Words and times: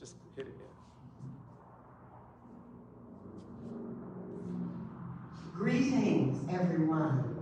Just 0.00 0.16
hit 0.34 0.46
it. 0.46 0.56
Greetings, 5.52 6.38
everyone. 6.50 7.36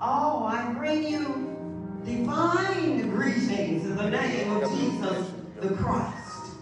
Oh, 0.00 0.44
I 0.44 0.72
bring 0.74 1.02
you 1.02 1.56
divine 2.04 3.10
greetings 3.10 3.86
in 3.86 3.96
the 3.96 4.08
name 4.08 4.52
of 4.52 4.70
Jesus 4.70 5.32
the 5.60 5.74
Christ. 5.74 6.52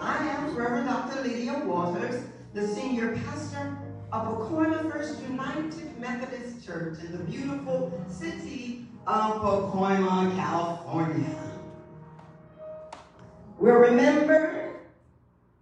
I 0.00 0.18
am 0.28 0.54
Reverend 0.54 0.86
Dr. 0.86 1.22
Lydia 1.22 1.64
Waters, 1.64 2.24
the 2.54 2.68
senior 2.68 3.16
pastor 3.16 3.76
of 4.12 4.28
Pacoima 4.28 4.88
First 4.92 5.20
United 5.22 5.98
Methodist 5.98 6.64
Church 6.64 7.00
in 7.00 7.10
the 7.10 7.24
beautiful 7.24 7.92
city 8.08 8.86
of 9.08 9.42
Pacoima, 9.42 10.32
California. 10.36 11.41
We'll 13.62 13.76
remember 13.76 14.80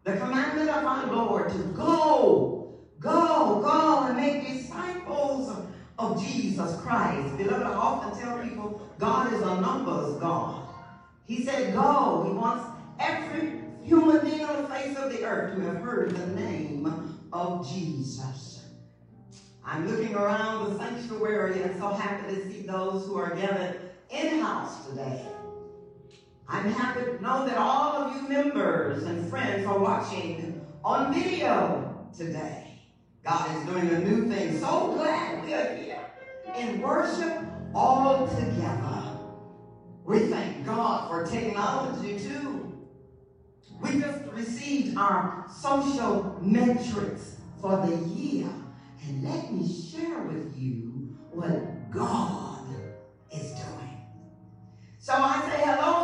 the 0.05 0.17
commandment 0.17 0.71
of 0.71 0.87
our 0.87 1.07
Lord 1.13 1.51
to 1.51 1.59
go, 1.75 2.81
go, 2.99 3.61
go 3.61 4.05
and 4.07 4.17
make 4.17 4.49
disciples 4.49 5.55
of 5.99 6.19
Jesus 6.19 6.77
Christ. 6.77 7.37
Beloved, 7.37 7.67
I 7.67 7.75
often 7.75 8.19
tell 8.19 8.39
people 8.39 8.81
God 8.97 9.31
is 9.35 9.43
a 9.43 9.61
numbers 9.61 10.15
God. 10.15 10.67
He 11.27 11.45
said, 11.45 11.75
go. 11.75 12.25
He 12.27 12.33
wants 12.33 12.65
every 12.99 13.61
human 13.85 14.25
being 14.25 14.47
on 14.47 14.63
the 14.63 14.69
face 14.71 14.97
of 14.97 15.11
the 15.11 15.23
earth 15.23 15.55
to 15.55 15.61
have 15.61 15.83
heard 15.83 16.17
the 16.17 16.27
name 16.29 17.15
of 17.35 17.71
Jesus. 17.71 18.63
I'm 19.63 19.87
looking 19.87 20.15
around 20.15 20.71
the 20.71 20.79
sanctuary 20.79 21.61
and 21.61 21.79
so 21.79 21.91
happy 21.91 22.35
to 22.35 22.51
see 22.51 22.63
those 22.63 23.05
who 23.05 23.19
are 23.19 23.37
gathered 23.37 23.91
in-house 24.09 24.87
today. 24.87 25.27
I'm 26.51 26.73
happy 26.73 27.05
to 27.05 27.23
know 27.23 27.47
that 27.47 27.57
all 27.57 27.95
of 27.95 28.17
you 28.17 28.29
members 28.29 29.05
and 29.05 29.31
friends 29.31 29.65
are 29.67 29.79
watching 29.79 30.67
on 30.85 31.15
video 31.15 32.11
today. 32.17 32.83
God 33.25 33.57
is 33.57 33.69
doing 33.69 33.89
a 33.89 34.01
new 34.01 34.29
thing. 34.29 34.59
So 34.59 34.95
glad 34.95 35.45
we 35.45 35.55
are 35.55 35.77
here 35.77 36.01
in 36.57 36.81
worship 36.81 37.45
all 37.73 38.27
together. 38.27 39.19
We 40.05 40.27
thank 40.27 40.67
God 40.67 41.09
for 41.09 41.25
technology 41.25 42.19
too. 42.19 42.89
We 43.81 44.01
just 44.01 44.25
received 44.33 44.99
our 44.99 45.47
social 45.57 46.37
metrics 46.43 47.37
for 47.61 47.77
the 47.87 47.97
year. 48.09 48.51
And 49.07 49.23
let 49.23 49.53
me 49.53 49.73
share 49.73 50.23
with 50.25 50.59
you 50.59 51.17
what 51.31 51.93
God 51.93 52.67
is 53.33 53.53
doing. 53.53 53.81
So 54.99 55.15
I 55.15 55.41
say 55.49 55.63
hello 55.65 56.00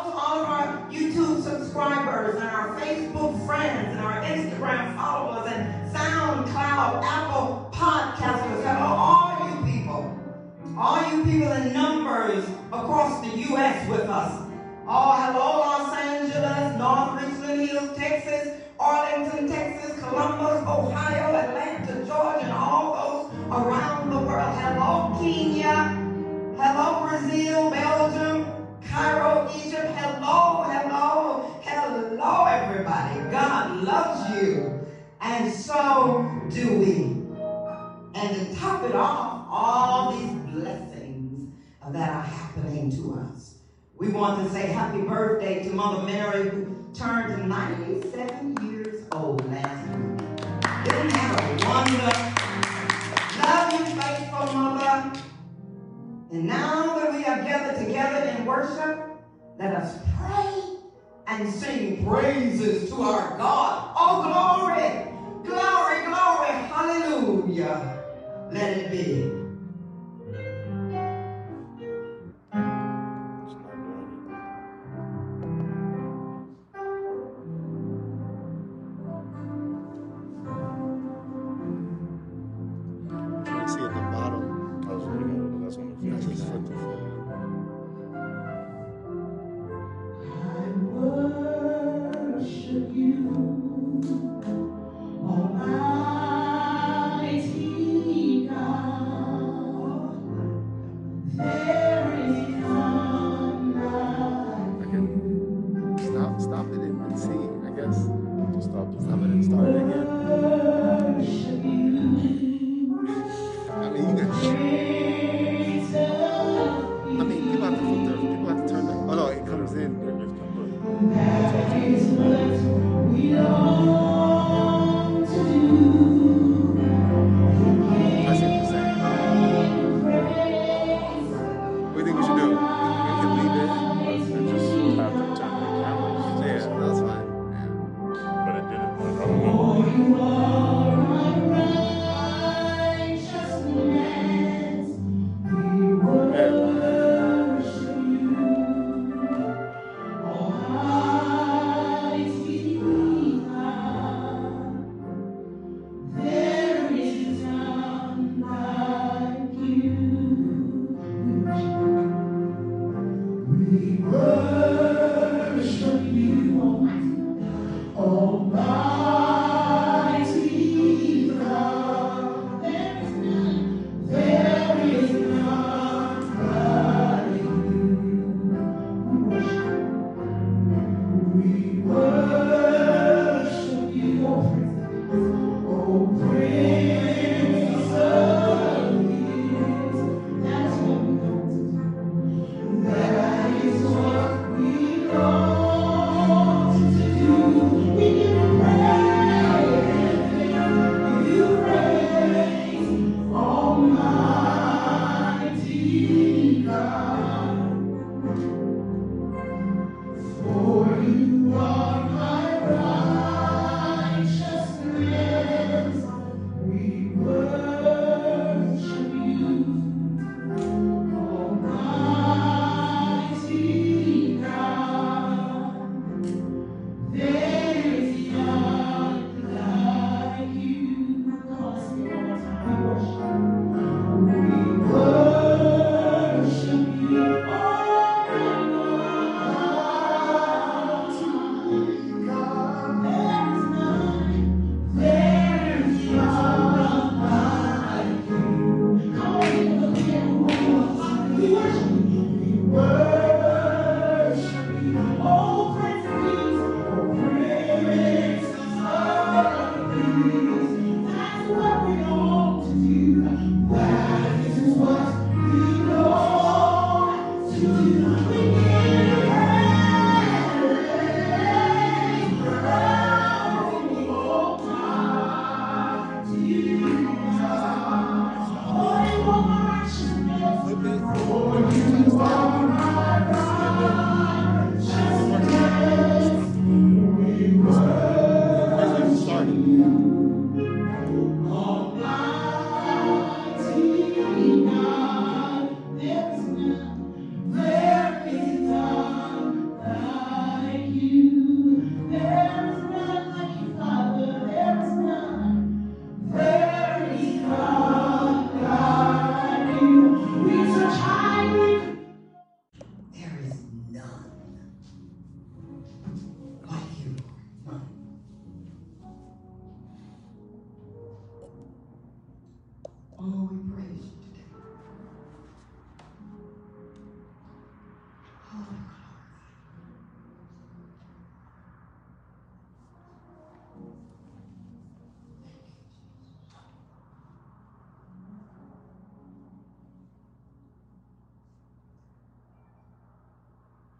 YouTube 0.96 1.42
subscribers 1.42 2.36
and 2.36 2.48
our 2.48 2.80
Facebook 2.80 3.46
friends 3.46 3.88
and 3.90 4.00
our 4.00 4.22
Instagram 4.22 4.96
followers 4.96 5.52
and 5.52 5.94
SoundCloud, 5.94 7.02
Apple 7.04 7.68
podcasters. 7.70 8.64
Hello, 8.64 8.96
all 8.96 9.46
you 9.46 9.72
people. 9.72 10.10
All 10.78 11.02
you 11.10 11.22
people 11.24 11.52
in 11.52 11.74
numbers 11.74 12.46
across 12.72 13.20
the 13.20 13.38
U.S. 13.50 13.88
with 13.90 14.08
us. 14.08 14.42
Oh, 14.88 15.12
hello, 15.20 15.60
Los 15.60 15.98
Angeles, 15.98 16.78
North 16.78 17.22
Richland 17.22 17.68
Hills, 17.68 17.96
Texas, 17.98 18.54
Arlington, 18.80 19.48
Texas, 19.48 19.98
Columbus, 20.00 20.62
Ohio, 20.66 21.34
Atlanta, 21.34 22.06
Georgia, 22.06 22.44
and 22.44 22.52
all 22.52 22.94
those 22.94 23.34
around 23.52 24.10
the 24.10 24.18
world. 24.18 24.54
Hello, 24.60 25.18
Kenya. 25.20 26.02
Hello, 26.56 27.06
Brazil, 27.06 27.70
Belgium, 27.70 28.55
Cairo, 28.96 29.46
Egypt. 29.54 29.92
Hello, 29.98 30.62
hello, 30.62 31.60
hello, 31.60 32.44
everybody. 32.46 33.30
God 33.30 33.84
loves 33.84 34.30
you. 34.34 34.86
And 35.20 35.52
so 35.52 36.26
do 36.48 36.78
we. 36.78 36.94
And 38.18 38.34
to 38.34 38.56
top 38.56 38.84
it 38.84 38.94
off, 38.94 39.48
all 39.50 40.12
these 40.12 40.32
blessings 40.50 41.52
that 41.90 42.08
are 42.08 42.22
happening 42.22 42.90
to 42.92 43.20
us. 43.20 43.58
We 43.98 44.08
want 44.08 44.42
to 44.42 44.50
say 44.50 44.68
happy 44.68 45.02
birthday 45.02 45.62
to 45.64 45.70
Mother 45.74 46.02
Mary, 46.02 46.48
who 46.48 46.90
turned 46.94 47.46
97 47.46 48.56
years 48.62 49.04
old 49.12 49.46
last 49.52 49.88
week. 49.94 51.25
Worship, 58.66 59.20
let 59.58 59.74
us 59.74 59.98
pray 60.18 60.76
and 61.26 61.48
sing 61.48 62.04
praises 62.04 62.88
to 62.90 62.96
our 62.96 63.36
God. 63.36 63.92
Oh, 63.96 64.22
glory, 64.22 65.12
glory, 65.44 66.04
glory, 66.06 66.48
hallelujah. 66.70 68.02
Let 68.50 68.76
it 68.76 68.90
be. 68.90 69.35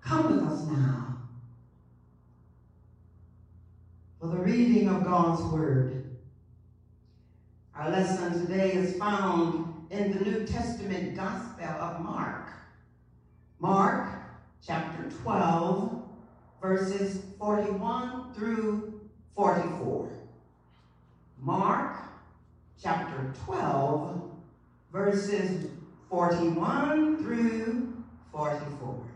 Come 0.06 0.36
with 0.36 0.52
us 0.52 0.64
now 0.68 1.16
for 4.20 4.28
the 4.28 4.36
reading 4.36 4.88
of 4.88 5.02
God's 5.02 5.42
Word. 5.52 6.16
Our 7.74 7.90
lesson 7.90 8.46
today 8.46 8.74
is 8.74 8.96
found 8.98 9.90
in 9.90 10.16
the 10.16 10.24
New 10.24 10.46
Testament 10.46 11.16
Gospel 11.16 11.64
of 11.64 12.02
Mark. 12.02 12.50
Mark 13.58 14.08
chapter 14.64 15.10
12, 15.22 16.00
verses 16.62 17.24
41 17.40 18.32
through 18.32 19.00
44. 19.34 20.08
Mark 21.40 21.96
chapter 22.80 23.34
12, 23.44 24.22
verses 24.92 25.68
41 26.08 27.24
through 27.24 27.92
44. 28.30 29.15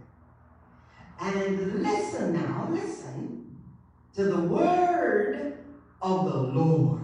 And 1.20 1.82
listen 1.82 2.32
now, 2.32 2.68
listen 2.70 3.56
to 4.14 4.24
the 4.24 4.40
word 4.40 5.58
of 6.00 6.24
the 6.24 6.36
Lord. 6.36 7.00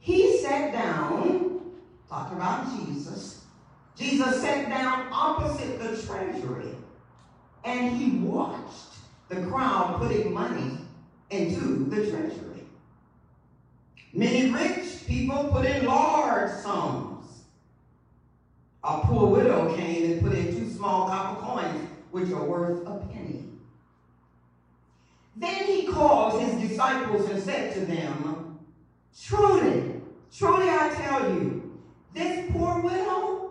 He 0.00 0.38
sat 0.38 0.72
down, 0.72 1.72
talking 2.08 2.36
about 2.36 2.66
Jesus. 2.74 3.44
Jesus 3.96 4.40
sat 4.40 4.68
down 4.68 5.08
opposite 5.12 5.78
the 5.78 6.00
treasury 6.02 6.74
and 7.64 7.96
he 7.96 8.18
watched 8.18 8.94
the 9.28 9.42
crowd 9.46 9.96
putting 9.98 10.32
money 10.32 10.78
into 11.30 11.84
the 11.88 12.10
treasury. 12.10 12.66
Many 14.12 14.50
rich 14.50 15.06
people 15.06 15.48
put 15.52 15.66
in 15.66 15.86
large 15.86 16.50
sums. 16.50 17.13
A 18.86 19.00
poor 19.06 19.30
widow 19.30 19.74
came 19.74 20.04
and 20.04 20.20
put 20.20 20.34
in 20.34 20.52
two 20.52 20.66
small 20.68 21.08
copper 21.08 21.40
coins, 21.42 21.80
which 22.10 22.34
are 22.34 22.44
worth 22.44 22.86
a 22.86 22.92
penny. 22.92 23.48
Then 25.36 25.64
he 25.64 25.86
called 25.86 26.34
his 26.34 26.54
disciples 26.54 27.26
and 27.26 27.40
said 27.40 27.72
to 27.72 27.80
them, 27.80 28.54
Truly, 29.18 29.98
truly 30.30 30.68
I 30.68 30.90
tell 30.96 31.30
you, 31.30 31.64
this 32.12 32.42
poor 32.50 32.82
widow, 32.82 33.48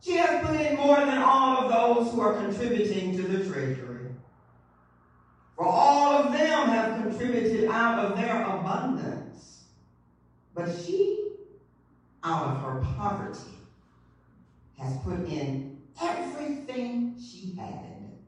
she 0.00 0.16
has 0.16 0.40
put 0.42 0.56
in 0.56 0.76
more 0.76 1.06
than 1.06 1.20
all 1.20 1.62
of 1.62 1.70
those 1.70 2.10
who 2.10 2.20
are 2.20 2.32
contributing 2.32 3.12
to 3.12 3.24
the 3.24 3.38
treasury. 3.38 4.08
For 5.56 5.64
all 5.64 6.12
of 6.12 6.32
them 6.32 6.66
have 6.66 6.96
contributed 6.96 7.66
out 7.68 7.98
of 7.98 8.16
their 8.16 8.40
abundance. 8.40 9.66
But 10.56 10.68
she, 10.68 11.14
out 12.24 12.44
of 12.44 12.58
her 12.58 12.74
poverty, 12.74 13.61
has 14.82 14.98
put 14.98 15.28
in 15.28 15.80
everything 16.02 17.16
she 17.20 17.54
had, 17.54 18.18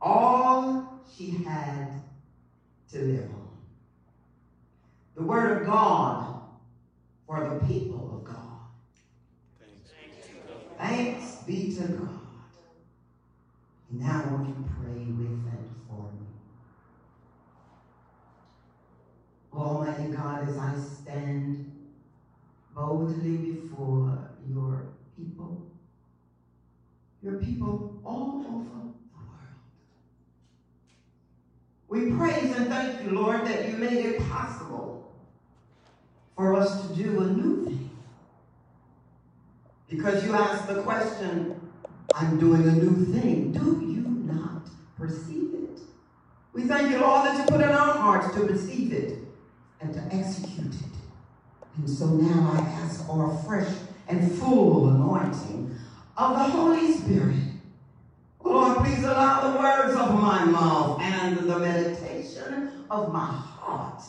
all 0.00 1.00
she 1.16 1.30
had 1.30 1.92
to 2.90 2.98
live 2.98 3.30
on. 3.30 3.48
The 5.14 5.22
word 5.22 5.60
of 5.60 5.66
God 5.66 6.42
for 7.26 7.48
the 7.48 7.66
people 7.66 8.18
of 8.18 8.24
God. 8.24 8.40
Thanks 10.76 11.36
be 11.46 11.72
to 11.76 11.82
God. 11.82 12.08
And 13.90 14.00
now 14.00 14.24
won't 14.28 14.48
you 14.48 14.64
pray 14.76 14.88
with 14.88 15.52
and 15.52 15.70
for 15.88 16.10
me? 16.10 16.26
Almighty 19.52 20.12
God, 20.12 20.48
as 20.48 20.58
I 20.58 20.74
stand 20.76 21.70
boldly 22.74 23.36
before 23.36 24.30
your 24.44 24.93
your 27.24 27.38
people 27.38 27.98
all 28.04 28.44
over 28.46 28.64
the 28.64 28.74
world. 28.76 28.94
We 31.88 32.12
praise 32.12 32.54
and 32.54 32.68
thank 32.68 33.02
you, 33.02 33.12
Lord, 33.12 33.46
that 33.46 33.66
you 33.66 33.78
made 33.78 34.04
it 34.04 34.28
possible 34.28 35.10
for 36.36 36.54
us 36.54 36.86
to 36.86 36.94
do 36.94 37.20
a 37.20 37.26
new 37.26 37.64
thing. 37.64 37.90
Because 39.88 40.22
you 40.24 40.34
asked 40.34 40.68
the 40.68 40.82
question, 40.82 41.58
I'm 42.14 42.38
doing 42.38 42.68
a 42.68 42.72
new 42.72 43.06
thing. 43.06 43.52
Do 43.52 43.80
you 43.80 44.02
not 44.30 44.68
perceive 44.98 45.54
it? 45.54 45.80
We 46.52 46.64
thank 46.64 46.90
you, 46.90 46.98
Lord, 46.98 47.26
that 47.26 47.38
you 47.38 47.44
put 47.44 47.62
in 47.62 47.70
our 47.70 47.94
hearts 47.94 48.34
to 48.34 48.42
receive 48.42 48.92
it 48.92 49.18
and 49.80 49.94
to 49.94 50.00
execute 50.14 50.74
it. 50.74 50.98
And 51.78 51.88
so 51.88 52.06
now 52.06 52.52
I 52.52 52.58
ask 52.82 53.06
for 53.06 53.32
a 53.32 53.42
fresh 53.44 53.72
and 54.08 54.30
full 54.32 54.90
anointing 54.90 55.74
of 56.16 56.36
the 56.36 56.44
Holy 56.44 56.92
Spirit. 56.92 57.34
Lord, 58.42 58.84
please 58.84 59.04
allow 59.04 59.52
the 59.52 59.58
words 59.58 59.96
of 59.96 60.14
my 60.20 60.44
mouth 60.44 61.00
and 61.02 61.38
the 61.38 61.58
meditation 61.58 62.86
of 62.90 63.12
my 63.12 63.20
heart 63.20 64.02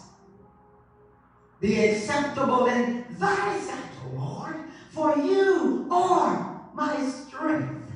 be 1.65 1.89
acceptable 1.89 2.67
in 2.67 3.05
thy 3.09 3.59
sight, 3.59 4.13
Lord, 4.13 4.57
for 4.91 5.17
you 5.17 5.87
are 5.89 6.61
my 6.73 7.03
strength, 7.03 7.91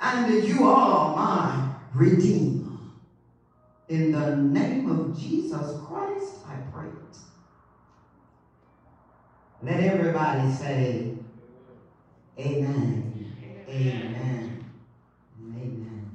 and 0.00 0.44
you 0.44 0.64
are 0.64 1.16
my 1.16 1.68
redeemer. 1.94 2.70
In 3.88 4.12
the 4.12 4.36
name 4.36 4.90
of 4.90 5.18
Jesus 5.18 5.78
Christ, 5.80 6.36
I 6.46 6.56
pray. 6.72 6.90
Let 9.62 9.80
everybody 9.80 10.48
say, 10.52 11.11
Amen. 12.38 13.26
Amen. 13.68 14.58
Amen. 15.54 16.10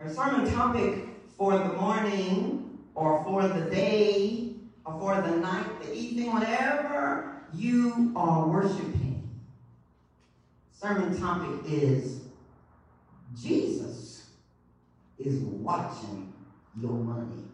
Our 0.00 0.08
sermon 0.08 0.44
topic 0.44 1.00
for 1.38 1.56
the 1.58 1.70
morning 1.70 2.56
or 2.94 3.14
for 3.24 3.46
the 3.46 3.62
day 3.62 4.46
or 4.86 4.92
for 4.92 5.18
the 5.18 5.32
night, 5.32 5.80
the 5.80 5.92
evening, 5.94 6.32
whatever 6.32 7.24
you 7.52 8.12
are 8.16 8.40
worshiping. 8.40 9.20
Sermon 10.72 11.10
topic 11.10 11.60
is 11.64 12.20
Jesus 13.34 14.24
is 15.18 15.40
watching 15.42 16.28
your 16.76 16.98
money. 16.98 17.44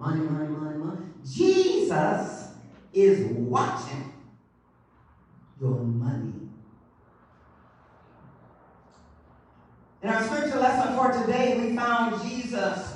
Money, 0.00 0.22
money, 0.22 0.48
money, 0.48 0.76
money. 0.76 0.98
Jesus 1.24 2.48
is 2.94 3.22
watching 3.22 4.09
your 5.60 5.78
money. 5.80 6.32
In 10.02 10.08
our 10.08 10.22
scripture 10.24 10.58
lesson 10.58 10.96
for 10.96 11.12
today, 11.12 11.58
we 11.60 11.76
found 11.76 12.22
Jesus 12.22 12.94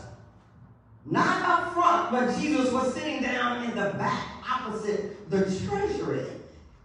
not 1.04 1.42
up 1.42 1.74
front, 1.74 2.10
but 2.10 2.40
Jesus 2.40 2.72
was 2.72 2.94
sitting 2.94 3.22
down 3.22 3.64
in 3.64 3.70
the 3.70 3.90
back 3.98 4.26
opposite 4.50 5.28
the 5.30 5.40
treasury. 5.66 6.26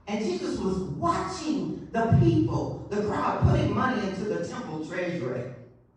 And 0.08 0.26
Jesus 0.26 0.60
was 0.60 0.78
watching 0.78 1.88
the 1.92 2.18
people, 2.22 2.88
the 2.90 3.04
crowd, 3.04 3.42
putting 3.44 3.74
money 3.74 4.06
into 4.10 4.24
the 4.26 4.46
temple 4.46 4.86
treasury, 4.86 5.54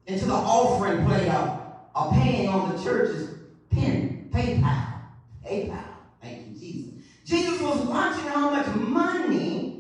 into 0.07 0.27
the 0.27 0.35
offering 0.35 1.05
plate 1.05 1.29
of, 1.29 1.63
of 1.95 2.13
paying 2.13 2.49
on 2.49 2.77
the 2.77 2.83
church's 2.83 3.31
pen. 3.71 4.13
PayPal. 4.33 5.85
Thank 6.21 6.49
you, 6.49 6.55
Jesus. 6.55 6.95
Jesus 7.25 7.61
was 7.61 7.81
watching 7.87 8.25
how 8.29 8.51
much 8.51 8.67
money 8.77 9.73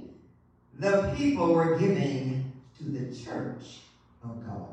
the 0.83 1.15
people 1.17 1.55
were 1.55 1.79
giving 1.79 2.53
to 2.77 2.85
the 2.85 3.15
church 3.15 3.83
of 4.25 4.45
God. 4.45 4.67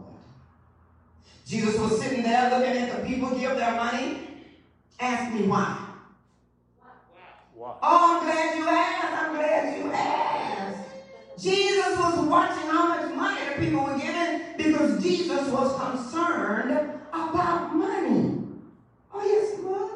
Jesus 1.45 1.77
was 1.79 2.01
sitting 2.01 2.23
there 2.23 2.49
looking 2.49 2.77
at 2.77 2.99
the 2.99 3.07
people 3.07 3.29
give 3.37 3.55
their 3.55 3.75
money. 3.75 4.27
Ask 4.99 5.33
me 5.33 5.43
why. 5.43 5.85
Wow. 7.55 7.77
Oh, 7.83 8.17
I'm 8.17 8.25
glad 8.25 8.57
you 8.57 8.67
asked. 8.67 9.23
I'm 9.23 9.35
glad 9.35 9.77
you 9.77 9.91
asked. 9.91 10.89
Jesus 11.37 11.97
was 11.99 12.25
watching 12.25 12.67
how 12.69 12.87
much 12.87 13.15
money 13.15 13.41
the 13.45 13.63
people 13.63 13.83
were 13.83 13.97
giving 13.97 14.41
because 14.57 15.01
Jesus 15.03 15.47
was 15.49 15.79
concerned 15.79 16.71
about 17.13 17.75
money. 17.75 18.47
Oh, 19.13 19.23
yes, 19.23 19.57
he 19.57 19.61
was. 19.63 19.91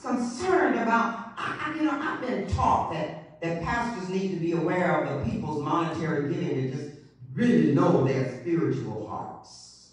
Concerned 0.00 0.78
about, 0.78 1.32
I, 1.36 1.66
I, 1.66 1.74
you 1.76 1.82
know, 1.82 1.98
I've 2.00 2.20
been 2.20 2.46
taught 2.48 2.92
that, 2.92 3.21
that 3.42 3.60
pastors 3.60 4.10
need 4.10 4.30
to 4.30 4.36
be 4.36 4.52
aware 4.52 4.92
of 4.92 5.04
the 5.04 5.12
people's 5.14 5.60
monetary 5.60 6.20
giving 6.20 6.58
and 6.58 6.70
just 6.70 6.88
really 7.34 7.74
know 7.74 8.00
their 8.00 8.24
spiritual 8.24 9.00
hearts. 9.08 9.90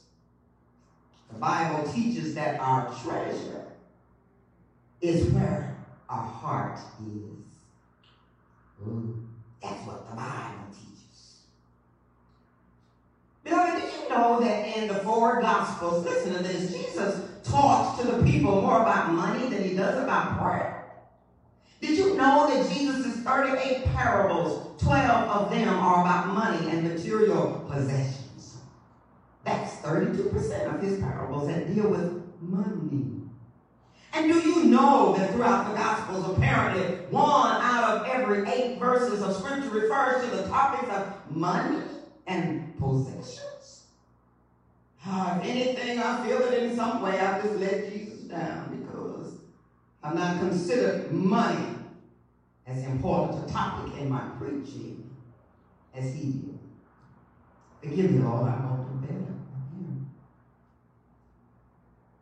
The 1.29 1.35
Bible 1.35 1.79
teaches 1.81 2.35
that 2.35 2.57
our 2.59 2.81
treasure 2.87 3.61
is 5.01 5.25
where 5.25 5.67
our 6.11 6.23
heart 6.23 6.85
is. 6.99 7.33
Ooh, 8.87 9.11
that's 9.63 9.85
what 9.85 10.05
the 10.07 10.15
Bible 10.15 10.67
teaches. 10.71 11.41
Beloved, 13.45 13.75
did 13.75 13.91
you 13.91 14.09
know 14.09 14.37
that 14.37 14.63
in 14.63 14.87
the 14.87 14.95
four 14.95 15.39
Gospels, 15.41 16.03
listen 16.05 16.33
to 16.33 16.39
this, 16.39 16.71
Jesus 16.71 17.19
talks 17.43 17.89
to 17.93 18.05
the 18.05 18.15
people 18.15 18.61
more 18.61 18.77
about 18.77 19.07
money 19.07 19.47
than 19.47 19.63
he 19.63 19.71
does 19.71 19.97
about 19.97 20.37
prayer. 20.37 20.78
Know 22.19 22.53
that 22.53 22.69
Jesus' 22.69 23.21
38 23.21 23.85
parables, 23.95 24.77
12 24.83 25.29
of 25.29 25.51
them 25.51 25.69
are 25.69 26.01
about 26.01 26.33
money 26.33 26.69
and 26.69 26.83
material 26.83 27.65
possessions? 27.71 28.57
That's 29.45 29.77
32% 29.77 30.75
of 30.75 30.81
his 30.81 30.99
parables 30.99 31.47
that 31.47 31.73
deal 31.73 31.89
with 31.89 32.21
money. 32.41 33.21
And 34.11 34.29
do 34.29 34.37
you 34.37 34.65
know 34.65 35.15
that 35.15 35.31
throughout 35.31 35.69
the 35.69 35.75
Gospels, 35.75 36.35
apparently 36.35 36.97
one 37.09 37.61
out 37.61 37.89
of 37.89 38.07
every 38.07 38.49
eight 38.49 38.79
verses 38.79 39.23
of 39.23 39.33
Scripture 39.33 39.69
refers 39.69 40.25
to 40.25 40.35
the 40.35 40.47
topics 40.49 40.89
of 40.89 41.31
money 41.31 41.81
and 42.27 42.75
possessions? 42.77 43.85
Ah, 45.05 45.37
if 45.37 45.45
anything, 45.45 45.99
I 45.99 46.27
feel 46.27 46.41
it 46.41 46.63
in 46.63 46.75
some 46.75 47.01
way. 47.01 47.17
I 47.17 47.39
just 47.39 47.57
let 47.61 47.93
Jesus 47.93 48.23
down 48.23 48.77
because 48.77 49.35
I'm 50.03 50.15
not 50.15 50.39
considered 50.39 51.13
money 51.13 51.78
as 52.69 52.83
important 52.83 53.49
a 53.49 53.51
topic 53.51 53.99
in 53.99 54.09
my 54.09 54.21
preaching 54.39 55.09
as 55.95 56.13
he 56.13 56.25
did. 56.29 56.55
Forgive 57.81 58.11
me, 58.11 58.19
Lord, 58.19 58.47
I 58.49 58.55
won't 58.61 59.03
do 59.03 59.07
better. 59.07 59.33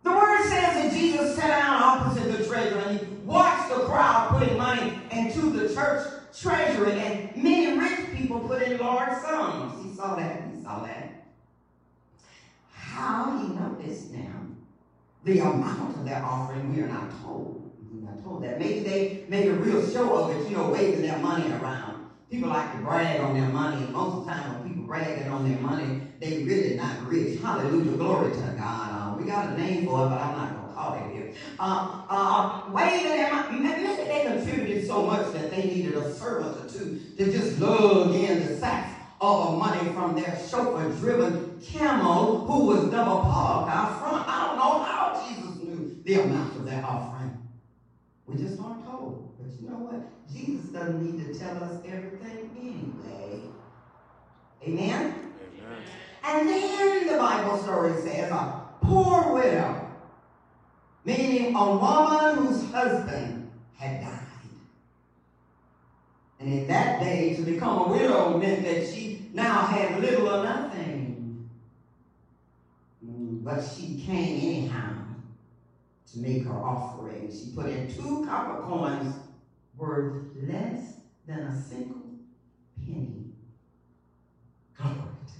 The 0.03 0.11
word 0.13 0.43
says 0.43 0.75
that 0.75 0.93
Jesus 0.93 1.35
sat 1.35 1.49
down 1.49 1.83
opposite 1.83 2.31
the 2.31 2.45
treasury 2.47 2.81
and 2.81 2.91
he 2.91 2.99
watched 3.25 3.69
the 3.69 3.81
crowd 3.81 4.29
putting 4.29 4.57
money 4.57 4.87
into 5.11 5.51
the 5.51 5.67
church 5.73 6.01
treasury, 6.33 6.93
and 6.93 7.19
many 7.35 7.77
rich 7.77 8.11
people 8.13 8.39
put 8.39 8.61
in 8.61 8.79
large 8.79 9.13
sums. 9.13 9.73
He 9.83 9.89
saw 9.89 10.15
that. 10.15 10.41
He 10.49 10.55
saw 10.63 10.79
that. 10.81 11.09
How 12.71 13.37
he 13.37 13.47
noticed 13.49 14.13
now 14.13 14.45
the 15.25 15.39
amount 15.39 15.95
of 15.95 16.05
their 16.05 16.23
offering, 16.23 16.69
we 16.69 16.79
are 16.79 16.87
not 16.87 17.11
told. 17.11 17.56
Not 17.91 18.21
told 18.23 18.41
that. 18.41 18.57
Maybe 18.57 18.79
they 18.79 19.19
make 19.27 19.45
a 19.45 19.53
real 19.53 19.81
show 19.81 20.13
of 20.13 20.29
it, 20.29 20.39
you 20.47 20.51
know, 20.51 20.65
waving 20.65 21.01
their 21.01 21.17
money 21.17 21.49
around. 21.51 21.97
People 22.29 22.49
like 22.49 22.71
to 22.71 22.77
brag 22.77 23.19
on 23.19 23.33
their 23.33 23.47
money, 23.47 23.81
and 23.83 23.91
most 23.91 24.13
of 24.13 24.25
the 24.25 24.31
time 24.31 24.49
when 24.49 24.61
people 24.61 24.83
bragging 24.83 25.27
on 25.27 25.43
their 25.43 25.57
money, 25.57 26.01
they 26.19 26.37
really 26.43 26.73
not 26.73 27.01
rich. 27.05 27.39
Hallelujah, 27.39 27.95
glory 27.95 28.31
to 28.31 28.53
God. 28.57 28.89
Uh, 28.91 29.15
we 29.15 29.23
got 29.23 29.45
a 29.45 29.57
name 29.57 29.85
for 29.85 30.05
it, 30.05 30.09
but 30.09 30.19
I'm 30.19 30.35
not 30.35 30.51
going 30.51 30.67
to 30.67 30.73
call 30.73 30.93
it 30.93 31.03
here. 31.05 31.31
Uh, 31.57 32.01
uh, 32.09 32.61
waving 32.69 33.11
their 33.11 33.33
money. 33.33 33.59
Maybe 33.59 33.87
they 34.07 34.23
contributed 34.25 34.85
so 34.85 35.05
much 35.05 35.31
that 35.33 35.51
they 35.51 35.63
needed 35.63 35.95
a 35.95 36.13
servant 36.13 36.65
or 36.65 36.69
two 36.69 36.99
to 37.17 37.31
just 37.31 37.59
lug 37.59 38.13
in 38.13 38.45
the 38.45 38.57
sacks 38.57 38.93
of 39.19 39.57
money 39.57 39.89
from 39.93 40.15
their 40.15 40.37
chauffeur-driven 40.49 41.59
camel 41.61 42.45
who 42.45 42.65
was 42.65 42.89
double 42.91 43.21
parked 43.21 43.71
out 43.71 43.99
front. 43.99 44.27
I 44.27 44.47
don't 44.47 44.57
know 44.57 44.83
how 44.83 45.27
Jesus 45.27 45.55
knew 45.63 46.01
the 46.03 46.21
amount 46.21 46.55
of 46.55 46.65
their 46.65 46.85
offering. 46.85 47.16
We 48.27 48.35
just 48.37 48.59
aren't 48.59 48.85
told. 48.85 49.33
But 49.39 49.61
you 49.61 49.69
know 49.69 49.77
what? 49.77 50.01
Jesus 50.31 50.67
doesn't 50.67 51.01
need 51.01 51.25
to 51.25 51.39
tell 51.39 51.63
us 51.63 51.81
everything 51.87 52.51
anyway. 52.59 53.41
Amen? 54.63 55.31
Amen. 55.63 55.83
And 56.23 56.49
then 56.49 57.07
the 57.07 57.17
Bible 57.17 57.57
story 57.57 57.93
says 58.01 58.29
a 58.31 58.63
poor 58.81 59.33
widow, 59.33 59.89
meaning 61.05 61.55
a 61.55 61.75
woman 61.77 62.45
whose 62.45 62.69
husband 62.69 63.49
had 63.77 64.01
died. 64.01 64.23
And 66.39 66.53
in 66.53 66.67
that 66.67 66.99
day, 66.99 67.35
to 67.35 67.41
become 67.43 67.79
a 67.79 67.87
widow 67.89 68.37
meant 68.37 68.63
that 68.63 68.87
she 68.87 69.29
now 69.33 69.65
had 69.65 70.01
little 70.01 70.29
or 70.29 70.43
nothing. 70.43 71.49
Mm, 73.03 73.43
But 73.43 73.61
she 73.61 73.99
came 74.05 74.37
anyhow 74.37 74.96
to 76.11 76.19
make 76.19 76.43
her 76.43 76.63
offering. 76.63 77.29
She 77.29 77.51
put 77.53 77.67
in 77.67 77.87
two 77.87 78.25
copper 78.25 78.61
coins 78.61 79.15
worth 79.75 80.13
less 80.35 80.95
than 81.25 81.39
a 81.39 81.51
single 81.51 82.01
penny. 82.85 83.31
Glory 84.77 84.95
to 84.95 85.33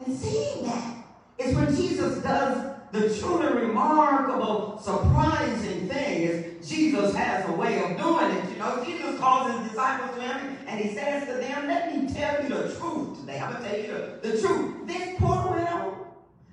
God. 0.00 0.06
And 0.06 0.16
seeing 0.16 0.64
that 0.64 1.04
is 1.38 1.54
when 1.54 1.74
Jesus 1.74 2.22
does 2.22 2.74
the 2.90 3.14
truly 3.20 3.66
remarkable, 3.66 4.78
surprising 4.78 5.88
thing 5.88 6.22
is 6.22 6.68
Jesus 6.68 7.14
has 7.14 7.48
a 7.48 7.52
way 7.52 7.78
of 7.82 7.98
doing 7.98 8.30
it. 8.30 8.50
You 8.50 8.56
know, 8.56 8.82
Jesus 8.84 9.18
calls 9.18 9.52
his 9.52 9.70
disciples 9.70 10.16
to 10.16 10.22
him 10.22 10.56
and 10.66 10.80
he 10.80 10.94
says 10.94 11.26
to 11.28 11.34
them, 11.34 11.68
let 11.68 11.94
me 11.94 12.12
tell 12.12 12.42
you 12.42 12.48
the 12.48 12.74
truth 12.74 13.20
today. 13.20 13.38
I'm 13.40 13.52
going 13.52 13.64
to 13.64 13.70
tell 13.70 13.78
you 13.78 13.86
the, 14.22 14.28
the 14.28 14.40
truth. 14.40 14.86
This 14.86 15.07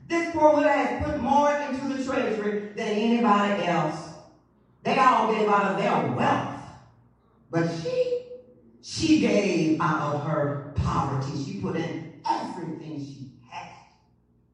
this 0.07 0.35
poor 0.35 0.55
widow 0.55 0.69
has 0.69 1.03
put 1.03 1.21
more 1.21 1.49
into 1.49 1.87
the 1.87 2.03
treasury 2.03 2.73
than 2.75 2.87
anybody 2.87 3.63
else. 3.65 4.13
They 4.83 4.97
all 4.99 5.33
gave 5.33 5.47
out 5.47 5.71
of 5.71 5.77
their 5.77 6.15
wealth. 6.15 6.61
But 7.49 7.71
she, 7.71 8.25
she 8.81 9.19
gave 9.19 9.81
out 9.81 10.13
of 10.13 10.23
her 10.23 10.73
poverty. 10.75 11.43
She 11.43 11.59
put 11.59 11.75
in 11.75 12.21
everything 12.29 12.99
she 12.99 13.31
had. 13.49 13.71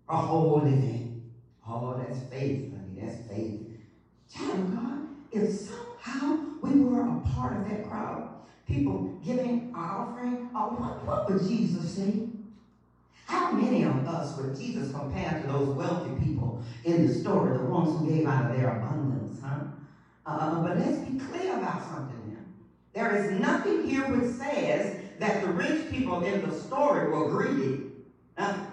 Her 0.08 0.16
whole 0.16 0.62
living. 0.62 1.32
Oh, 1.68 1.98
that's 1.98 2.22
faith, 2.32 2.72
honey. 2.72 3.02
That's 3.02 3.28
faith. 3.28 3.68
Child 4.34 4.60
of 4.60 4.76
God, 4.76 5.08
if 5.32 5.52
somehow 5.52 6.40
we 6.62 6.80
were 6.80 7.02
a 7.02 7.22
part 7.36 7.58
of 7.58 7.68
that 7.68 7.90
crowd, 7.90 8.46
people 8.66 9.20
giving 9.24 9.74
offering, 9.76 10.50
uh, 10.56 10.68
what, 10.70 11.06
what 11.06 11.30
would 11.30 11.42
Jesus 11.46 11.96
say? 11.96 12.30
How 13.32 13.50
many 13.54 13.84
of 13.84 14.06
us 14.10 14.36
would 14.36 14.58
Jesus 14.58 14.92
compare 14.92 15.42
to 15.42 15.48
those 15.48 15.70
wealthy 15.70 16.12
people 16.22 16.62
in 16.84 17.08
the 17.08 17.14
story, 17.14 17.58
the 17.58 17.64
ones 17.64 17.98
who 17.98 18.10
gave 18.10 18.28
out 18.28 18.52
of 18.52 18.58
their 18.58 18.78
abundance, 18.78 19.40
huh? 19.42 19.56
Uh, 20.26 20.62
but 20.62 20.78
let's 20.78 20.98
be 20.98 21.18
clear 21.18 21.56
about 21.56 21.82
something 21.82 22.22
here. 22.28 22.44
There 22.92 23.16
is 23.16 23.40
nothing 23.40 23.88
here 23.88 24.02
which 24.02 24.32
says 24.32 25.00
that 25.20 25.42
the 25.42 25.48
rich 25.48 25.90
people 25.90 26.22
in 26.26 26.42
the 26.42 26.54
story 26.54 27.10
were 27.10 27.30
greedy. 27.30 27.92
Nothing. 28.38 28.68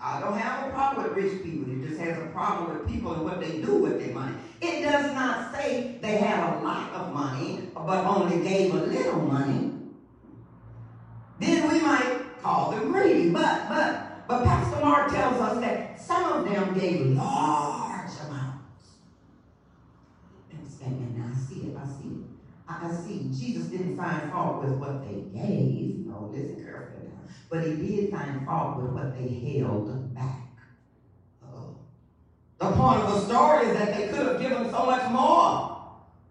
I 0.00 0.20
don't 0.20 0.38
have 0.38 0.68
a 0.68 0.70
problem 0.70 1.04
with 1.04 1.22
rich 1.22 1.42
people. 1.42 1.70
It 1.70 1.86
just 1.86 2.00
has 2.00 2.16
a 2.16 2.26
problem 2.28 2.74
with 2.74 2.88
people 2.88 3.12
and 3.12 3.22
what 3.22 3.38
they 3.38 3.60
do 3.60 3.74
with 3.74 4.02
their 4.02 4.14
money. 4.14 4.34
It 4.62 4.80
does 4.80 5.12
not 5.12 5.54
say 5.54 5.98
they 6.00 6.16
had 6.16 6.54
a 6.54 6.64
lot 6.64 6.90
of 6.94 7.12
money, 7.12 7.68
but 7.74 8.02
only 8.06 8.42
gave 8.42 8.72
a 8.72 8.78
little 8.78 9.20
money. 9.20 9.72
Then 11.38 11.70
we 11.70 11.82
might 11.82 12.19
call 12.42 12.70
them 12.70 12.92
greedy. 12.92 13.30
But 13.30 13.68
but 13.68 14.26
but 14.28 14.44
Pastor 14.44 14.84
Mark 14.84 15.10
tells 15.10 15.40
us 15.40 15.60
that 15.60 16.00
some 16.00 16.32
of 16.32 16.44
them 16.44 16.78
gave 16.78 17.06
large 17.06 18.10
amounts. 18.26 18.60
And, 20.82 21.16
and 21.16 21.24
I 21.24 21.36
see 21.36 21.60
it. 21.62 21.76
I 21.76 21.84
see 21.84 22.08
it. 22.08 22.24
I, 22.68 22.90
see. 22.92 23.30
Jesus 23.38 23.66
didn't 23.66 23.96
find 23.96 24.30
fault 24.30 24.64
with 24.64 24.74
what 24.74 25.04
they 25.04 25.20
gave. 25.38 26.06
No, 26.06 26.30
listen 26.32 26.64
carefully 26.64 27.08
now. 27.08 27.30
But 27.50 27.66
he 27.66 27.74
did 27.74 28.10
find 28.10 28.46
fault 28.46 28.80
with 28.80 28.92
what 28.92 29.18
they 29.18 29.28
held 29.28 30.14
back. 30.14 30.48
Uh-oh. 31.42 31.76
The 32.58 32.70
point 32.70 33.02
of 33.02 33.14
the 33.14 33.20
story 33.26 33.66
is 33.66 33.78
that 33.78 33.94
they 33.94 34.08
could 34.08 34.26
have 34.26 34.40
given 34.40 34.70
so 34.70 34.86
much 34.86 35.10
more. 35.10 35.82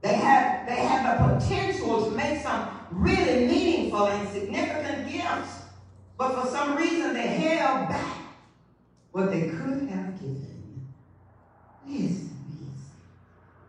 They 0.02 0.14
had, 0.14 0.66
they 0.68 0.78
had 0.78 1.20
the 1.20 1.36
potential 1.36 2.06
to 2.06 2.12
make 2.12 2.42
some 2.42 2.70
really 2.92 3.46
meaningful 3.46 4.08
and 4.08 4.28
significant. 4.30 4.69
But 6.20 6.42
for 6.42 6.48
some 6.50 6.76
reason, 6.76 7.14
they 7.14 7.28
held 7.28 7.88
back 7.88 8.18
what 9.14 9.32
they 9.32 9.50
could 9.50 9.88
have 9.90 10.20
given. 10.20 10.86
Listen, 11.88 12.36
listen. 12.50 12.76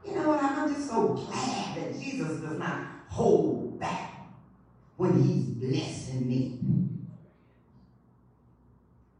You 0.04 0.16
know 0.16 0.28
what? 0.30 0.42
I'm 0.42 0.74
just 0.74 0.90
so 0.90 1.14
glad 1.14 1.76
that 1.76 2.00
Jesus 2.00 2.40
does 2.40 2.58
not 2.58 2.88
hold 3.08 3.78
back 3.78 4.32
when 4.96 5.22
he's 5.22 5.44
blessing 5.44 6.26
me. 6.26 6.58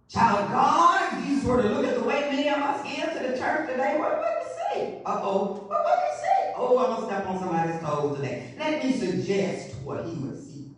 Child 0.09 0.47
of 0.47 0.51
God, 0.51 1.13
if 1.13 1.25
Jesus 1.25 1.45
were 1.45 1.63
to 1.63 1.69
look 1.69 1.87
at 1.87 1.95
the 1.95 2.03
way 2.03 2.23
many 2.33 2.49
of 2.49 2.59
us 2.59 2.83
give 2.83 3.13
to 3.13 3.29
the 3.29 3.39
church 3.39 3.69
today, 3.69 3.97
what 3.97 4.19
would 4.19 4.27
he 4.43 4.49
say? 4.75 5.03
Uh-oh. 5.07 5.55
What 5.69 5.85
would 5.85 5.99
he 6.11 6.21
say? 6.21 6.53
Oh, 6.57 6.77
I'm 6.81 6.97
going 6.97 7.01
to 7.03 7.07
step 7.07 7.29
on 7.29 7.39
somebody's 7.39 7.81
toes 7.81 8.17
today. 8.17 8.55
Let 8.59 8.85
me 8.85 8.91
suggest 8.93 9.77
what 9.85 10.05
he 10.05 10.15
would 10.17 10.37
see. 10.37 10.75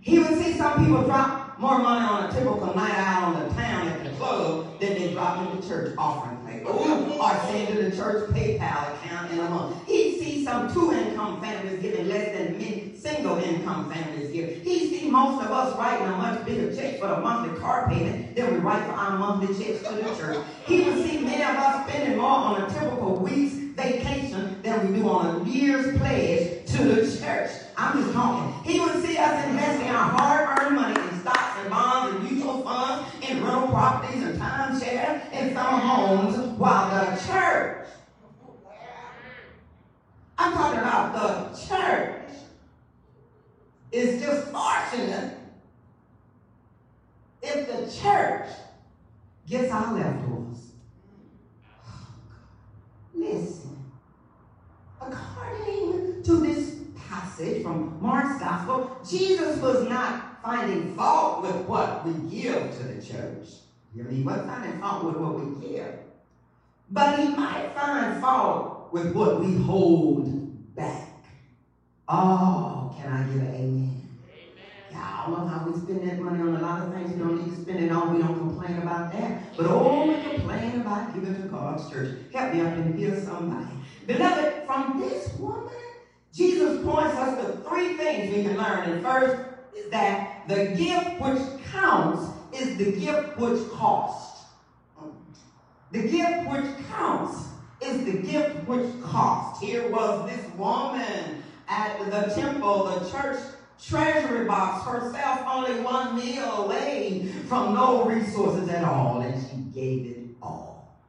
He 0.00 0.18
would 0.18 0.38
see 0.38 0.54
some 0.54 0.84
people 0.84 1.02
drop 1.02 1.58
more 1.58 1.78
money 1.78 2.06
on 2.06 2.24
a 2.24 2.32
typical 2.32 2.74
night 2.74 2.94
out 2.94 3.34
on 3.34 3.48
the 3.48 3.54
town 3.54 3.88
at 3.88 4.04
the 4.04 4.10
club 4.10 4.80
than 4.80 4.94
they 4.94 5.12
drop 5.12 5.46
in 5.46 5.60
the 5.60 5.66
church 5.66 5.94
offering 5.98 6.38
plate. 6.38 6.64
Or 6.64 7.30
send 7.46 7.68
to 7.68 7.82
the 7.82 7.94
church 7.94 8.30
PayPal 8.30 8.94
account 8.94 9.30
in 9.32 9.38
a 9.40 9.50
month. 9.50 9.86
He'd 9.86 10.18
see 10.20 10.44
some 10.44 10.72
two-income 10.72 11.40
families 11.40 11.82
giving 11.82 12.08
less 12.08 12.36
than 12.36 12.58
many 12.58 12.90
single-income 12.96 13.90
families 13.90 14.30
give. 14.32 14.62
He'd 14.62 14.90
see 14.90 15.10
most 15.10 15.44
of 15.44 15.50
us 15.50 15.76
writing 15.76 16.06
a 16.06 16.16
much 16.16 16.44
bigger 16.44 16.74
check 16.74 16.98
for 16.98 17.08
the 17.08 17.18
monthly 17.18 17.58
car 17.58 17.88
payment 17.88 18.36
than 18.36 18.54
we 18.54 18.60
write 18.60 18.84
for 18.84 18.92
our 18.92 19.18
monthly 19.18 19.48
checks 19.48 19.86
to 19.86 19.94
the 19.94 20.02
church. 20.16 20.44
He 20.66 20.82
would 20.82 21.04
see 21.04 21.18
many 21.18 21.42
of 21.42 21.56
us 21.56 21.88
spending 21.88 22.18
more 22.18 22.30
on 22.30 22.62
a 22.62 22.70
typical 22.70 23.16
week's 23.16 23.54
vacation 23.54 24.60
than 24.62 24.92
we 24.92 25.00
do 25.00 25.08
on 25.08 25.40
a 25.40 25.44
year's 25.44 25.96
pledge 25.98 26.66
to 26.66 26.84
the 26.84 27.18
church. 27.18 27.50
I'm 27.76 28.02
just 28.02 28.12
talking. 28.12 28.70
He 28.70 28.80
would 28.80 29.02
see 29.04 29.16
us 29.16 29.46
investing 29.46 29.88
our 29.88 30.10
hard-earned 30.10 30.76
money 30.76 31.00
in 31.00 31.20
stocks 31.20 31.58
and 31.60 31.70
bonds 31.70 32.16
and 32.16 32.30
mutual 32.30 32.62
funds, 32.62 33.08
in 33.28 33.42
rental 33.42 33.68
properties 33.68 34.22
and 34.22 34.40
timeshare, 34.40 35.22
and 35.32 35.54
some 35.54 35.80
homes, 35.80 36.58
while 36.58 36.90
the 36.90 37.20
church 37.26 37.70
It's 43.92 44.22
just 44.22 44.52
fortunate 44.52 45.36
if 47.42 47.66
the 47.66 48.00
church 48.00 48.48
gets 49.48 49.72
our 49.72 49.94
leftovers. 49.94 50.72
Listen, 53.12 53.90
according 55.00 56.22
to 56.22 56.36
this 56.36 56.76
passage 57.08 57.64
from 57.64 57.98
Mark's 58.00 58.38
Gospel, 58.38 58.96
Jesus 59.08 59.60
was 59.60 59.88
not 59.88 60.39
finding 60.50 60.96
fault 60.96 61.42
with 61.42 61.64
what 61.68 62.04
we 62.04 62.12
give 62.28 62.76
to 62.76 62.82
the 62.82 63.00
church. 63.00 63.48
You 63.94 64.02
know, 64.02 64.10
he 64.10 64.24
wasn't 64.24 64.48
finding 64.48 64.80
fault 64.80 65.04
with 65.04 65.16
what 65.16 65.40
we 65.40 65.68
give. 65.68 65.98
But 66.90 67.20
he 67.20 67.28
might 67.28 67.72
find 67.76 68.20
fault 68.20 68.92
with 68.92 69.14
what 69.14 69.40
we 69.44 69.54
hold 69.58 70.74
back. 70.74 71.06
Oh, 72.08 72.96
can 72.98 73.12
I 73.12 73.22
get 73.28 73.36
an 73.36 73.54
amen? 73.54 74.08
Y'all 74.90 75.30
know 75.30 75.46
how 75.46 75.70
we 75.70 75.78
spend 75.78 76.08
that 76.08 76.20
money 76.20 76.40
on 76.40 76.56
a 76.56 76.60
lot 76.60 76.82
of 76.82 76.94
things 76.94 77.12
we 77.12 77.20
don't 77.20 77.46
need 77.46 77.54
to 77.54 77.62
spend 77.62 77.84
it 77.84 77.92
on. 77.92 78.16
We 78.16 78.20
don't 78.20 78.36
complain 78.36 78.78
about 78.78 79.12
that. 79.12 79.56
But 79.56 79.66
oh, 79.66 80.08
we 80.08 80.20
complain 80.34 80.80
about 80.80 81.14
giving 81.14 81.40
to 81.40 81.48
God's 81.48 81.88
church. 81.88 82.08
Help 82.34 82.52
me 82.52 82.60
up 82.62 82.76
in 82.76 82.96
here, 82.96 83.20
somebody. 83.20 83.70
Beloved, 84.04 84.66
from 84.66 84.98
this 84.98 85.32
woman, 85.38 85.70
Jesus 86.34 86.82
points 86.82 87.14
us 87.14 87.38
to 87.40 87.68
three 87.68 87.96
things 87.96 88.34
we 88.34 88.42
can 88.42 88.56
learn. 88.56 88.90
And 88.90 89.00
first 89.00 89.49
is 89.76 89.90
that 89.90 90.48
the 90.48 90.66
gift 90.76 91.20
which 91.20 91.64
counts 91.70 92.30
is 92.52 92.76
the 92.76 92.92
gift 92.92 93.38
which 93.38 93.68
costs. 93.70 94.44
The 95.92 96.08
gift 96.08 96.48
which 96.48 96.86
counts 96.88 97.48
is 97.80 98.04
the 98.04 98.18
gift 98.18 98.66
which 98.68 99.02
costs. 99.02 99.62
Here 99.62 99.90
was 99.90 100.30
this 100.30 100.54
woman 100.54 101.42
at 101.68 101.98
the 102.10 102.34
temple, 102.34 102.84
the 102.84 103.10
church 103.10 103.38
treasury 103.82 104.46
box, 104.46 104.84
herself 104.86 105.40
only 105.46 105.80
one 105.82 106.16
meal 106.16 106.64
away 106.64 107.32
from 107.48 107.74
no 107.74 108.04
resources 108.04 108.68
at 108.68 108.84
all, 108.84 109.20
and 109.20 109.40
she 109.48 109.56
gave 109.56 110.06
it 110.06 110.18
all. 110.42 111.00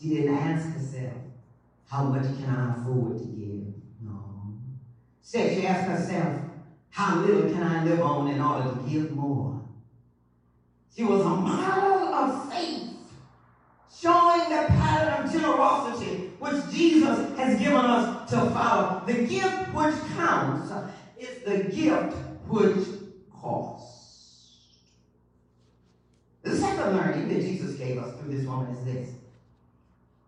She 0.00 0.08
didn't 0.10 0.36
ask 0.36 0.68
herself, 0.72 1.14
how 1.88 2.04
much 2.04 2.22
can 2.22 2.48
I 2.48 2.80
afford 2.80 3.18
to 3.18 3.24
give? 3.24 3.74
No. 4.00 4.54
She 5.22 5.66
asked 5.66 5.88
herself, 5.88 6.41
how 6.92 7.22
little 7.22 7.50
can 7.50 7.62
I 7.62 7.84
live 7.84 8.02
on 8.02 8.30
in 8.30 8.40
order 8.40 8.68
to 8.68 8.90
give 8.90 9.16
more? 9.16 9.62
She 10.94 11.02
was 11.02 11.22
a 11.22 11.30
model 11.30 12.14
of 12.14 12.52
faith, 12.52 13.14
showing 13.90 14.50
the 14.50 14.66
pattern 14.68 15.24
of 15.24 15.32
generosity 15.32 16.28
which 16.38 16.70
Jesus 16.70 17.34
has 17.38 17.58
given 17.58 17.78
us 17.78 18.30
to 18.30 18.46
follow. 18.50 19.06
The 19.06 19.26
gift 19.26 19.74
which 19.74 19.94
counts 20.18 20.70
is 21.18 21.42
the 21.46 21.74
gift 21.74 22.14
which 22.46 22.90
costs. 23.40 24.66
The 26.42 26.54
second 26.54 26.94
learning 26.94 27.28
that 27.28 27.40
Jesus 27.40 27.72
gave 27.78 27.98
us 27.98 28.20
through 28.20 28.34
this 28.34 28.46
woman 28.46 28.70
is 28.70 28.84
this. 28.84 29.14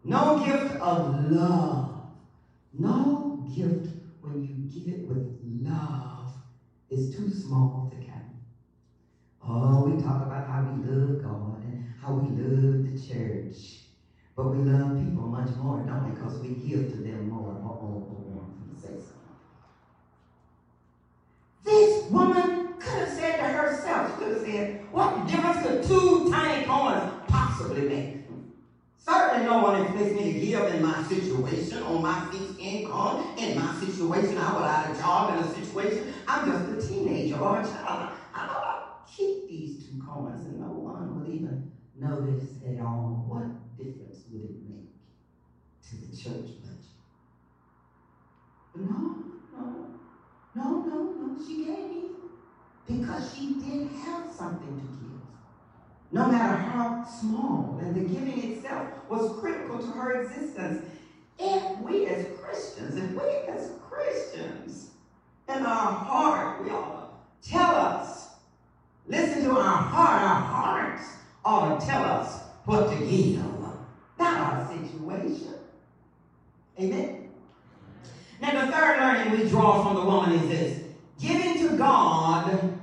No 0.03 0.39
gift 0.43 0.81
of 0.81 1.31
love, 1.31 2.07
no 2.73 3.45
gift 3.55 3.91
when 4.23 4.43
you 4.43 4.55
give 4.73 4.95
it 4.95 5.07
with 5.11 5.29
love 5.43 6.14
is 6.95 7.11
too 7.11 7.29
small 7.29 7.89
to 7.93 7.99
count. 7.99 8.23
Oh, 9.43 9.85
we 9.85 9.95
talk 9.95 10.23
about 10.23 10.45
how 10.45 10.63
we 10.63 10.73
love 10.73 11.23
God 11.23 11.65
and 11.65 11.79
how 12.01 12.15
we 12.15 12.31
love 12.31 12.85
the 12.85 12.93
church. 12.93 13.85
But 14.37 14.49
we 14.49 14.61
love 14.61 14.99
people 14.99 15.29
much 15.29 15.59
more, 15.59 15.83
don't 15.83 16.05
we? 16.05 16.13
Because 16.13 16.41
we 16.41 16.51
give 16.51 16.89
to 16.89 16.99
them 17.01 17.29
more. 17.29 17.59
Oh, 17.65 17.79
oh, 17.83 18.07
oh, 18.11 18.25
oh. 18.37 18.77
Say. 18.77 18.97
This 21.65 22.09
woman 22.11 22.65
could 22.81 22.99
have 23.01 23.11
said 23.11 23.39
to 23.39 23.45
herself, 23.49 24.11
she 24.11 24.19
could 24.19 24.33
have 24.33 24.41
said, 24.41 24.69
what 24.93 25.29
difference 25.29 25.63
could 25.63 25.83
two 25.83 26.27
tiny 26.29 26.65
coins 26.65 27.05
possibly 27.29 27.83
make? 27.85 28.24
Certainly 29.35 29.53
no 29.53 29.63
one 29.65 29.75
expects 29.83 30.15
me 30.15 30.33
to 30.33 30.47
give 30.47 30.69
in 30.69 30.81
my 30.81 31.03
situation, 31.03 31.83
on 31.83 32.03
my 32.03 32.21
fixed 32.31 32.55
income, 32.57 33.19
in 33.37 33.57
my 33.59 33.75
situation, 33.75 34.39
I 34.39 34.55
without 34.55 34.95
a 34.95 34.95
job, 34.97 35.29
in 35.31 35.43
a 35.43 35.49
situation, 35.49 36.07
I'm 36.29 36.47
just 36.47 36.69
a 36.69 36.89
teenager 36.89 37.37
or 37.37 37.59
a 37.59 37.65
child. 37.65 38.13
I 38.33 38.47
know 38.47 38.53
I 38.53 38.79
keep 39.05 39.49
these 39.49 39.85
two 39.85 39.99
coins 39.99 40.45
and 40.45 40.61
no 40.61 40.71
one 40.71 41.19
would 41.19 41.27
even 41.27 41.59
notice 41.97 42.63
at 42.65 42.79
all. 42.79 43.25
What 43.27 43.77
difference 43.77 44.23
would 44.31 44.43
it 44.45 44.55
make 44.63 44.87
to 45.83 45.97
the 45.97 46.15
church 46.17 46.55
budget? 46.63 46.95
No, 48.77 49.17
no, 49.53 49.89
no, 50.55 50.79
no, 50.85 51.03
no, 51.19 51.37
she 51.45 51.57
gave 51.57 51.89
me 51.89 52.05
because 52.87 53.35
she 53.35 53.49
did 53.49 53.83
have 53.89 54.25
something 54.25 54.77
to 54.77 54.85
give. 54.85 55.04
No 56.15 56.29
matter 56.29 56.55
how 56.55 57.05
small, 57.05 57.77
and 57.83 57.93
the 57.93 58.03
giving 58.03 58.53
itself 58.53 58.87
was 59.09 59.37
critical 59.41 59.81
to 59.81 59.87
her 59.87 60.23
existence. 60.23 60.87
If 61.41 61.81
we 61.81 62.07
as 62.07 62.29
Christians, 62.39 62.97
if 62.97 63.11
we 63.11 63.29
as 63.53 63.73
Christians, 63.91 64.91
in 65.49 65.67
our 65.67 65.93
heart, 65.93 66.63
we 66.63 66.71
all 66.71 67.21
tell 67.43 67.75
us, 67.75 68.29
listen 69.09 69.43
to 69.43 69.59
our 69.59 69.77
heart, 69.77 70.23
our 70.23 70.41
hearts 70.41 71.03
ought 71.45 71.81
to 71.81 71.85
tell 71.85 72.05
us 72.05 72.43
what 72.65 72.91
to 72.91 73.05
give, 73.05 73.45
not 74.17 74.41
our 74.41 74.69
situation. 74.69 75.55
Amen. 76.79 77.29
Now, 78.41 78.65
the 78.65 78.71
third 78.71 79.01
learning 79.01 79.41
we 79.43 79.49
draw 79.49 79.83
from 79.83 79.97
the 79.97 80.05
woman 80.05 80.31
is 80.35 80.49
this 80.49 80.85
giving 81.21 81.69
to 81.69 81.77
God 81.77 82.79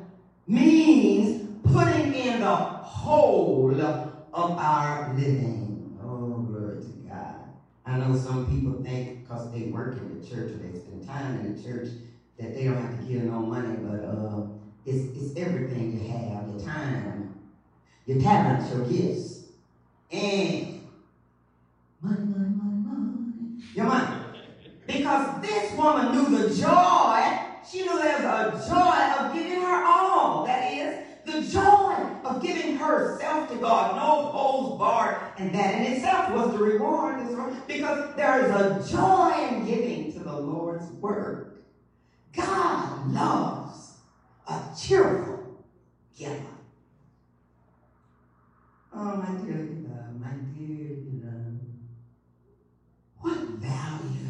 means 0.48 1.48
putting 1.64 2.14
in 2.14 2.42
the 2.42 2.81
whole 3.02 3.82
of 3.82 4.18
our 4.34 5.14
living. 5.16 5.98
Oh, 6.02 6.38
glory 6.48 6.82
to 6.84 6.90
God. 7.10 7.36
I 7.86 7.98
know 7.98 8.16
some 8.16 8.48
people 8.48 8.84
think 8.84 9.24
because 9.24 9.52
they 9.52 9.64
work 9.64 9.98
in 9.98 10.20
the 10.20 10.28
church 10.28 10.52
or 10.52 10.58
they 10.58 10.78
spend 10.78 11.08
time 11.08 11.38
in 11.38 11.56
the 11.56 11.64
church 11.64 11.88
that 12.38 12.54
they 12.54 12.66
don't 12.66 12.78
have 12.78 13.00
to 13.00 13.06
give 13.08 13.24
no 13.24 13.40
money, 13.40 13.76
but 13.82 14.04
uh, 14.04 14.44
it's, 14.86 15.18
it's 15.18 15.36
everything 15.36 15.94
you 15.94 16.00
have 16.12 16.48
your 16.48 16.60
time, 16.60 17.40
your 18.06 18.20
talents, 18.20 18.70
your 18.70 18.86
gifts, 18.86 19.46
and 20.12 20.82
money, 22.02 22.20
money, 22.20 22.56
money, 22.56 22.82
money. 22.84 23.64
Your 23.74 23.86
money. 23.86 24.18
Because 24.86 25.42
this 25.42 25.76
woman 25.76 26.12
knew 26.12 26.38
the 26.38 26.54
joy, 26.54 27.40
she 27.68 27.82
knew 27.82 27.98
there's 27.98 28.26
a 28.26 28.64
joy 28.70 29.26
of 29.26 29.34
giving 29.34 29.62
her 29.62 29.84
all. 29.86 30.46
That 30.46 30.72
is, 30.72 31.08
the 31.26 31.52
joy 31.52 31.81
of 32.36 32.42
giving 32.42 32.76
herself 32.78 33.50
to 33.50 33.58
God, 33.58 33.96
no 33.96 34.28
holds 34.32 34.80
barred. 34.80 35.18
And 35.38 35.54
that 35.54 35.76
in 35.76 35.94
itself 35.94 36.32
was 36.32 36.52
the 36.52 36.60
reward. 36.60 37.18
Because 37.68 38.16
there 38.16 38.46
is 38.46 38.52
a 38.52 38.96
joy 38.96 39.48
in 39.50 39.66
giving 39.66 40.12
to 40.14 40.20
the 40.20 40.34
Lord's 40.36 40.90
work. 40.92 41.64
God 42.34 43.12
loves 43.12 43.94
a 44.48 44.62
cheerful 44.78 45.64
giver. 46.18 46.48
Oh, 48.94 49.16
my 49.16 49.32
dear 49.44 49.64
beloved, 49.64 50.20
my 50.20 50.34
dear 50.54 50.98
beloved, 50.98 51.60
what 53.20 53.38
value 53.38 54.30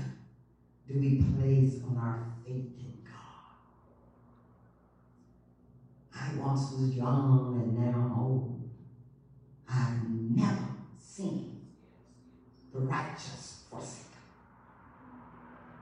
do 0.88 1.00
we 1.00 1.24
place 1.36 1.82
on 1.84 1.98
our 1.98 2.32
faith 2.46 2.72
in 2.80 2.94
God? 3.04 3.52
I 6.22 6.36
once 6.36 6.72
was 6.72 6.94
young 6.94 7.60
and 7.62 7.78
now 7.78 8.00
I'm 8.00 8.20
old. 8.20 8.70
I've 9.70 10.10
never 10.10 10.68
seen 11.00 11.62
the 12.74 12.80
righteous 12.80 13.64
forsaken 13.70 14.06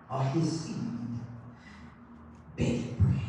or 0.09 0.23
his 0.23 0.61
seed 0.61 0.75
begging 2.55 2.95
bread. 2.99 3.19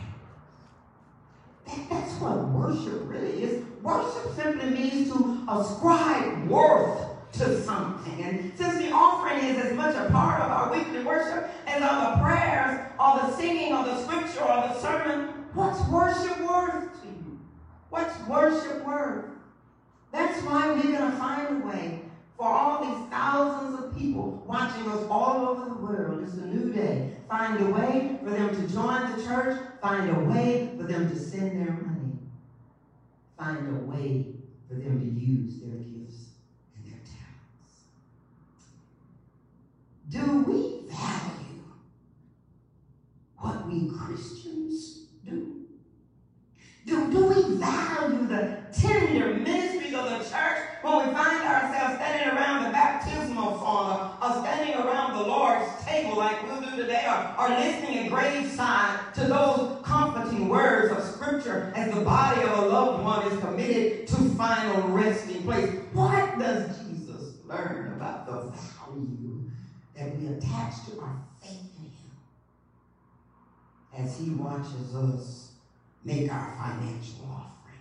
That, 1.67 1.91
that's 1.91 2.21
what 2.21 2.49
worship 2.49 3.03
really 3.09 3.43
is. 3.43 3.65
Worship 3.83 4.35
simply 4.37 4.71
means 4.71 5.13
to 5.13 5.45
ascribe 5.49 6.49
worth 6.49 7.09
to 7.33 7.63
something. 7.63 8.23
And 8.23 8.53
since 8.57 8.79
the 8.79 8.93
offering 8.93 9.39
is 9.45 9.65
as 9.65 9.73
much 9.75 9.97
a 9.97 10.11
part 10.11 10.43
of 10.43 10.51
our 10.51 10.73
weekly 10.73 11.03
worship 11.05 11.51
as 11.67 11.83
are 11.83 12.17
the 12.17 12.23
prayers 12.23 12.90
or 13.11 13.27
the 13.27 13.37
singing 13.37 13.73
or 13.73 13.85
the 13.85 14.03
scripture 14.05 14.43
or 14.43 14.69
the 14.69 14.81
sermon, 14.81 15.29
what's 15.55 15.81
worship 15.89 16.41
worth 16.41 17.03
to 17.03 17.09
you? 17.09 17.41
What's 17.89 18.17
worship 18.29 18.85
worth? 18.87 19.27
That's 20.13 20.41
why 20.43 20.73
we're 20.73 20.83
going 20.83 21.11
to 21.11 21.17
find 21.17 21.63
a 21.63 21.67
way 21.67 22.03
for 22.37 22.49
all 22.49 22.85
these 22.85 23.11
thousands 23.11 23.85
of 23.85 23.97
people 23.97 24.43
watching 24.47 24.89
us 24.89 25.07
all 25.11 25.49
over 25.49 25.67
the 25.67 25.77
world. 25.77 26.23
It's 26.23 26.35
a 26.35 26.47
new 26.47 26.73
day. 26.73 27.17
Find 27.29 27.61
a 27.61 27.71
way 27.71 28.19
for 28.23 28.31
them 28.31 28.49
to 28.51 28.73
join 28.73 29.17
the 29.17 29.23
church. 29.25 29.61
Find 29.81 30.11
a 30.11 30.21
way 30.21 30.75
for 30.77 30.85
them 30.85 31.09
to 31.11 31.19
send 31.19 31.61
their 31.61 31.73
money. 31.73 32.13
Find 33.39 33.69
a 33.69 33.81
way 33.85 34.27
for 34.69 34.75
them 34.75 35.01
to 35.01 35.21
use 35.21 35.61
their 35.61 35.77
gifts 35.77 36.31
and 36.77 36.87
their 36.87 37.01
talents. 37.05 37.77
Do 40.09 40.51
we 40.51 40.89
value 40.89 41.40
we 43.71 43.89
Christians 43.89 45.07
do? 45.25 45.67
Do, 46.87 47.11
do 47.13 47.27
we 47.27 47.57
value 47.57 48.27
the 48.27 48.59
tender 48.73 49.35
ministries 49.35 49.95
of 49.95 50.05
the 50.11 50.19
church 50.19 50.59
when 50.83 51.09
we 51.09 51.15
find 51.15 51.43
ourselves 51.45 51.97
standing 51.97 52.37
around 52.37 52.65
the 52.65 52.71
baptismal 52.71 53.59
font 53.59 54.23
or, 54.23 54.29
or 54.29 54.43
standing 54.43 54.75
around 54.75 55.19
the 55.19 55.23
Lord's 55.23 55.85
table 55.85 56.17
like 56.17 56.43
we'll 56.43 56.61
do 56.61 56.77
today 56.77 57.07
or, 57.07 57.35
or 57.39 57.49
listening 57.51 57.99
at 57.99 58.11
graveside 58.11 59.15
to 59.15 59.21
those 59.27 59.79
comforting 59.85 60.49
words 60.49 60.93
of 60.93 61.05
scripture 61.05 61.73
as 61.77 61.95
the 61.95 62.01
body 62.01 62.43
of 62.43 62.59
a 62.59 62.63
loved 62.63 63.05
one 63.05 63.27
is 63.31 63.39
committed 63.41 64.09
to 64.09 64.17
final 64.31 64.89
resting 64.89 65.45
place? 65.45 65.79
What 65.93 66.39
does 66.39 66.77
Jesus 66.79 67.37
learn 67.45 67.93
about 67.95 68.27
the 68.27 68.51
value 68.51 69.51
that 69.97 70.17
we 70.17 70.29
attach 70.29 70.87
to 70.87 71.01
our 71.01 71.30
as 74.01 74.19
He 74.19 74.31
watches 74.31 74.95
us 74.95 75.53
make 76.05 76.33
our 76.33 76.57
financial 76.57 77.27
offering. 77.31 77.77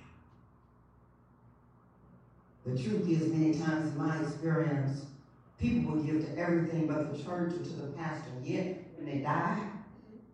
The 2.66 2.84
truth 2.84 3.08
is, 3.10 3.32
many 3.32 3.54
times 3.58 3.92
in 3.92 3.98
my 3.98 4.18
experience, 4.18 5.06
people 5.58 5.94
will 5.94 6.04
give 6.04 6.26
to 6.26 6.38
everything 6.38 6.88
but 6.88 7.14
the 7.14 7.24
church 7.24 7.54
or 7.54 7.64
to 7.64 7.70
the 7.70 7.88
pastor. 7.94 8.32
Yet, 8.44 8.92
when 8.98 9.06
they 9.06 9.20
die, 9.20 9.70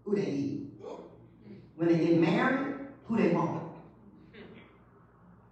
who 0.03 0.15
they 0.15 0.25
need? 0.25 0.71
When 1.75 1.89
they 1.89 1.99
get 1.99 2.19
married, 2.19 2.87
who 3.05 3.17
they 3.17 3.33
want? 3.33 3.63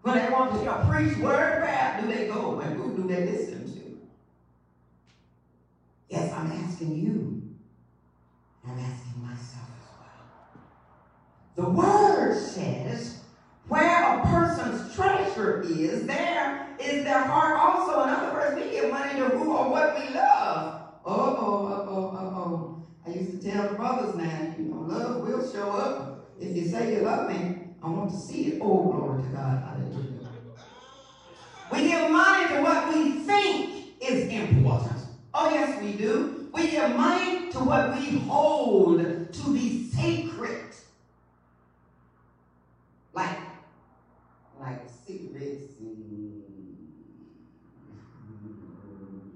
When 0.02 0.16
they 0.16 0.30
want 0.30 0.54
to 0.54 0.60
hear 0.60 0.70
a 0.70 0.88
preach 0.88 1.18
word 1.18 1.62
where 1.62 1.98
do 2.02 2.08
they 2.08 2.28
go 2.28 2.60
and 2.60 2.78
who 2.78 2.96
do 2.96 3.08
they 3.08 3.26
listen 3.26 3.66
to? 3.74 3.98
Yes, 6.10 6.32
I'm 6.34 6.48
asking 6.48 6.96
you. 6.96 7.42
I'm 8.66 8.80
asking 8.80 9.22
myself. 9.22 9.73
The 11.56 11.70
word 11.70 12.36
says, 12.36 13.24
where 13.68 14.04
a 14.04 14.28
person's 14.28 14.96
treasure 14.96 15.62
is, 15.64 16.08
there 16.08 16.78
is 16.80 17.04
their 17.04 17.22
heart 17.22 17.58
also. 17.60 18.04
In 18.04 18.10
other 18.10 18.34
words, 18.34 18.56
we 18.56 18.72
give 18.72 18.92
money 18.92 19.20
to 19.20 19.30
who 19.30 19.56
or 19.56 19.70
what 19.70 20.00
we 20.00 20.14
love. 20.16 20.82
Oh, 21.06 21.38
oh, 21.38 21.88
oh, 21.90 22.18
oh, 22.18 22.34
oh. 22.36 22.84
I 23.06 23.16
used 23.16 23.42
to 23.44 23.52
tell 23.52 23.70
the 23.70 23.76
brothers 23.76 24.16
now, 24.16 24.56
you 24.58 24.66
know, 24.66 24.82
love 24.82 25.22
will 25.28 25.48
show 25.52 25.72
up. 25.72 26.40
If 26.40 26.58
you 26.58 26.66
say 26.70 26.96
you 26.96 27.02
love 27.02 27.30
me, 27.30 27.58
I 27.84 27.90
want 27.90 28.10
to 28.10 28.18
see 28.18 28.48
it. 28.48 28.60
Oh, 28.62 28.92
glory 28.92 29.22
to 29.24 29.30
God. 29.30 29.64
Hallelujah. 29.64 30.30
We 31.72 31.84
give 31.84 32.12
money 32.12 32.48
to 32.56 32.62
what 32.62 32.90
we 32.90 33.12
think 33.20 33.74
is 34.02 34.28
important. 34.28 35.06
Oh, 35.34 35.50
yes, 35.50 35.82
we 35.82 35.94
do. 35.94 36.50
We 36.54 36.70
give 36.72 36.96
money 36.96 37.50
to 37.52 37.60
what 37.60 37.92
we 37.92 38.12
hold 38.12 39.00
to 39.34 39.54
be 39.54 39.84
sacred. 39.84 40.76
Like, 43.14 43.40
like 44.60 44.80
cigarettes 45.06 45.78
and 45.80 45.98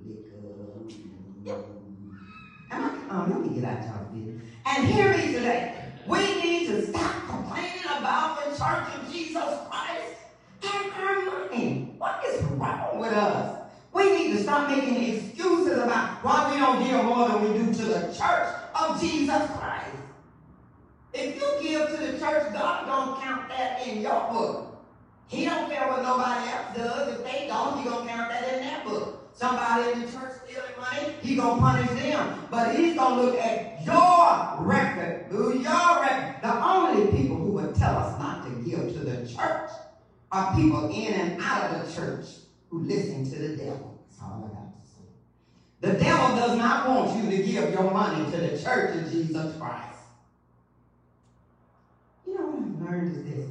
liquor. 0.05 0.35
Am 2.71 2.83
I, 2.83 2.91
oh, 3.09 3.27
let 3.29 3.41
me 3.41 3.49
get 3.55 3.65
out 3.65 3.85
y'all 3.85 4.05
business. 4.11 4.43
And 4.77 4.85
hear 4.85 5.11
me 5.17 5.33
today. 5.33 5.73
We 6.05 6.19
need 6.39 6.67
to 6.67 6.85
stop 6.85 7.25
complaining 7.25 7.83
about 7.97 8.45
the 8.45 8.51
church 8.51 8.93
of 8.93 9.11
Jesus 9.11 9.43
Christ 9.71 10.17
and 10.61 10.93
our 10.93 11.25
money. 11.25 11.95
What 11.97 12.23
is 12.23 12.43
wrong 12.43 12.99
with 12.99 13.11
us? 13.11 13.71
We 13.91 14.03
need 14.15 14.33
to 14.33 14.43
stop 14.43 14.69
making 14.69 15.15
excuses 15.15 15.79
about 15.79 16.23
why 16.23 16.53
we 16.53 16.59
don't 16.59 16.87
give 16.87 17.03
more 17.05 17.27
than 17.27 17.41
we 17.41 17.57
do 17.57 17.73
to 17.73 17.85
the 17.85 18.01
church 18.13 18.53
of 18.79 19.01
Jesus 19.01 19.49
Christ. 19.57 19.97
If 21.11 21.37
you 21.37 21.57
give 21.59 21.89
to 21.89 21.97
the 21.97 22.19
church, 22.19 22.53
God 22.53 22.85
don't 22.85 23.19
count 23.19 23.49
that 23.49 23.81
in 23.87 24.03
your 24.03 24.29
book. 24.31 24.77
He 25.27 25.45
don't 25.45 25.71
care 25.71 25.87
what 25.87 26.03
nobody 26.03 26.51
else 26.51 26.77
does. 26.77 27.15
If 27.15 27.23
they 27.23 27.47
don't, 27.47 27.79
he 27.79 27.89
gonna 27.89 28.07
count 28.07 28.29
that 28.29 28.53
in 28.53 28.59
their 28.59 28.83
book. 28.85 29.31
Somebody 29.33 29.93
in 29.93 30.01
the 30.01 30.11
church 30.11 30.36
money, 30.77 31.07
he 31.19 31.33
gonna 31.33 31.53
punish 31.53 31.89
them. 31.91 32.27
But 32.49 32.67
he's 32.67 32.93
gonna 32.93 33.15
look 33.15 33.33
at 33.35 33.57
your 33.85 34.39
record, 34.51 35.11
your 35.29 35.99
record. 35.99 36.27
The 36.41 36.55
only 36.61 37.01
people 37.01 37.37
who 37.37 37.49
would 37.51 37.73
tell 37.73 37.97
us 37.97 38.13
not 38.15 38.43
to 38.43 38.51
give 38.51 38.87
to 38.87 39.03
the 39.03 39.17
church 39.17 39.69
are 40.31 40.43
people 40.43 40.81
in 40.89 41.13
and 41.13 41.29
out 41.39 41.61
of 41.61 41.69
the 41.69 41.81
church 41.81 42.37
who 42.69 42.79
listen 42.79 43.23
to 43.23 43.37
the 43.37 43.49
devil. 43.49 43.93
That's 44.09 44.19
all 44.21 44.43
I 44.43 44.47
got 44.49 44.71
to 44.71 44.81
say. 44.81 45.01
The 45.81 45.91
devil 45.91 46.29
does 46.29 46.53
not 46.55 46.81
want 46.81 47.13
you 47.13 47.27
to 47.27 47.37
give 47.37 47.69
your 47.69 47.85
money 47.85 48.23
to 48.23 48.39
the 48.39 48.51
church 48.51 48.91
of 48.91 49.03
Jesus 49.03 49.53
Christ. 49.53 50.07
You 52.25 52.35
know 52.35 52.43
what 52.45 52.57
I've 52.57 52.73
learned 52.73 53.09
is 53.09 53.21
this. 53.21 53.45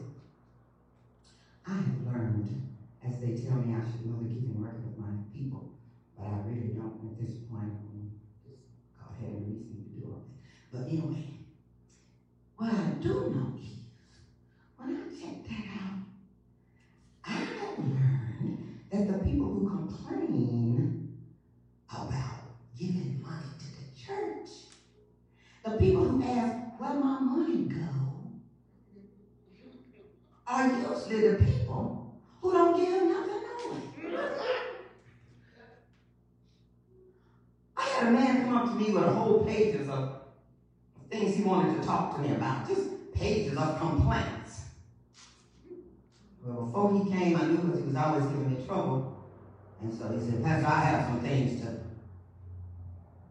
I 1.67 1.75
have 1.77 1.97
learned, 1.99 2.55
as 3.03 3.17
they 3.19 3.33
tell 3.33 3.57
me 3.57 3.73
I 3.73 3.83
should 3.83 4.03
know 4.03 4.19
the 4.19 4.27
giving 4.27 4.59
record 4.61 4.86
but 6.27 6.35
I 6.35 6.39
really 6.49 6.71
don't 6.75 6.97
at 7.05 7.19
this 7.19 7.37
point. 7.37 7.73
Just 8.45 8.59
God 8.99 9.15
had 9.17 9.31
a 9.31 9.39
reason 9.39 9.77
to 9.79 9.85
do 10.01 10.07
all 10.07 10.19
that. 10.19 10.35
But 10.73 10.85
anyway, 10.89 11.23
what 12.57 12.73
I 12.73 12.87
do 13.01 13.11
know 13.31 13.53
is, 13.63 13.75
when 14.77 14.91
I 14.91 15.03
check 15.21 15.37
that 15.49 15.67
out, 15.71 15.99
I 17.25 17.41
learned 17.79 18.55
that 18.91 19.07
the 19.07 19.15
people 19.15 19.49
who 19.49 19.63
complain 19.63 20.91
about 21.91 22.43
giving 22.77 23.23
money 23.23 23.55
to 23.59 23.73
the 23.73 23.85
church, 23.95 24.67
the 25.65 25.73
people 25.73 26.05
who 26.05 26.21
ask, 26.23 26.57
where 26.79 26.95
my 26.95 27.19
money 27.21 27.59
go, 27.61 28.27
are 30.49 30.65
usually 30.65 31.21
the 31.21 31.33
people 31.33 31.95
who 32.43 32.53
don't 32.53 32.75
give 32.77 33.01
nothing 33.05 33.41
away. 33.65 33.81
I 37.79 37.83
had 37.85 38.05
a 38.05 38.07
man 38.07 38.39
to 38.69 38.75
me 38.75 38.93
with 38.93 39.05
a 39.05 39.13
whole 39.13 39.45
pages 39.45 39.89
of 39.89 40.21
things 41.11 41.37
he 41.37 41.43
wanted 41.43 41.81
to 41.81 41.87
talk 41.87 42.17
to 42.17 42.23
me 42.23 42.35
about, 42.35 42.69
just 42.69 43.13
pages 43.13 43.57
of 43.57 43.79
complaints. 43.79 44.63
Well, 46.45 46.67
before 46.67 46.93
he 46.93 47.11
came, 47.11 47.37
I 47.37 47.47
knew 47.47 47.59
because 47.59 47.81
he 47.81 47.87
was 47.87 47.97
always 47.97 48.25
giving 48.27 48.51
me 48.51 48.67
trouble. 48.67 49.25
And 49.81 49.93
so 49.93 50.09
he 50.09 50.21
said, 50.21 50.43
Pastor, 50.43 50.67
I 50.67 50.81
have 50.81 51.07
some 51.07 51.21
things 51.21 51.61
to, 51.61 51.81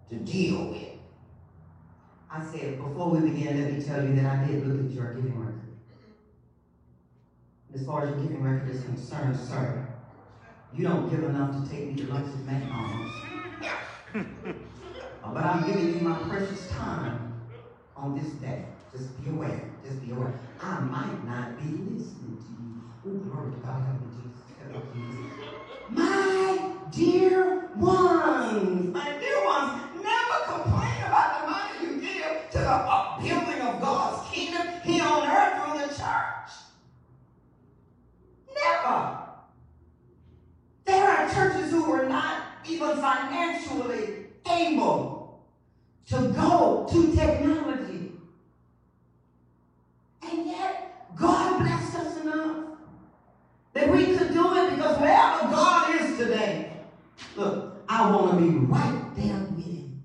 to 0.10 0.16
deal 0.24 0.70
with. 0.70 0.90
I 2.30 2.44
said, 2.44 2.78
before 2.78 3.12
we 3.12 3.30
begin, 3.30 3.62
let 3.62 3.74
me 3.74 3.82
tell 3.82 4.04
you 4.04 4.16
that 4.16 4.26
I 4.26 4.46
did 4.46 4.68
look 4.68 4.86
at 4.86 4.92
your 4.92 5.14
giving 5.14 5.40
record. 5.40 5.62
As 7.74 7.86
far 7.86 8.04
as 8.04 8.10
your 8.10 8.20
giving 8.20 8.44
record 8.44 8.70
is 8.70 8.84
concerned, 8.84 9.38
sir, 9.38 9.88
you 10.74 10.84
don't 10.84 11.10
give 11.10 11.24
enough 11.24 11.64
to 11.64 11.70
take 11.72 11.88
me 11.88 11.96
to 11.96 12.12
lunch 12.12 12.28
at 12.28 12.46
McDonald's. 12.46 13.14
But 15.36 15.44
I'm 15.44 15.68
giving 15.68 15.96
you 15.96 16.00
my 16.00 16.18
precious 16.30 16.70
time 16.70 17.34
on 17.98 18.18
this 18.18 18.32
day. 18.36 18.64
Just 18.94 19.22
be 19.22 19.32
aware. 19.32 19.70
Just 19.86 20.02
be 20.06 20.14
aware. 20.14 20.34
I 20.62 20.80
might 20.80 21.26
not 21.26 21.58
be 21.58 21.66
listening 21.66 22.40
to 22.40 23.10
you. 23.10 23.20
Oh, 23.20 23.20
glory 23.30 23.52
to 23.52 23.58
God. 23.58 23.84
Help 23.84 24.00
me, 24.02 24.08
Jesus. 24.16 24.46
Jesus. 24.94 25.50
My 25.90 26.72
dear 26.90 27.70
ones, 27.76 28.94
my 28.94 29.18
dear 29.20 29.44
ones, 29.44 29.82
never 29.96 30.54
complain 30.54 31.04
about 31.04 31.42
the 31.42 31.52
money 31.52 31.82
you 31.82 32.00
give 32.00 32.50
to 32.52 32.58
the 32.58 32.72
upbuilding 32.72 33.60
of 33.60 33.82
God's 33.82 34.30
kingdom 34.34 34.66
here 34.86 35.04
on 35.04 35.28
earth 35.28 35.66
through 35.66 35.82
the 35.82 35.88
church. 35.88 36.52
Never. 38.56 39.18
There 40.86 41.06
are 41.06 41.30
churches 41.34 41.72
who 41.72 41.92
are 41.92 42.08
not 42.08 42.42
even 42.66 42.96
financially 43.02 44.28
able 44.50 45.15
to 46.10 46.28
go 46.30 46.88
to 46.92 47.16
technology. 47.16 48.12
And 50.22 50.46
yet, 50.46 51.16
God 51.16 51.60
blessed 51.60 51.96
us 51.96 52.22
enough 52.22 52.66
that 53.74 53.90
we 53.90 54.18
could 54.18 54.34
do 54.34 54.56
it 54.56 54.76
because 54.76 55.00
wherever 55.00 55.52
God 55.52 56.02
is 56.02 56.18
today, 56.18 56.72
look, 57.36 57.84
I 57.88 58.10
want 58.10 58.32
to 58.32 58.38
be 58.38 58.58
right 58.58 59.16
there 59.16 59.40
with 59.40 59.66
Him. 59.66 60.04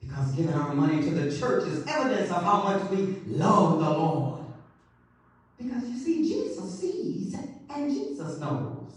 Because 0.00 0.32
giving 0.32 0.54
our 0.54 0.74
money 0.74 1.02
to 1.02 1.10
the 1.10 1.36
church 1.36 1.66
is 1.68 1.86
evidence 1.86 2.30
of 2.30 2.42
how 2.42 2.62
much 2.62 2.90
we 2.90 3.18
love 3.26 3.80
the 3.80 3.90
Lord. 3.90 4.40
Because 5.58 5.88
you 5.88 5.98
see, 5.98 6.22
Jesus 6.22 6.80
sees 6.80 7.34
and 7.34 7.90
Jesus 7.90 8.38
knows. 8.38 8.92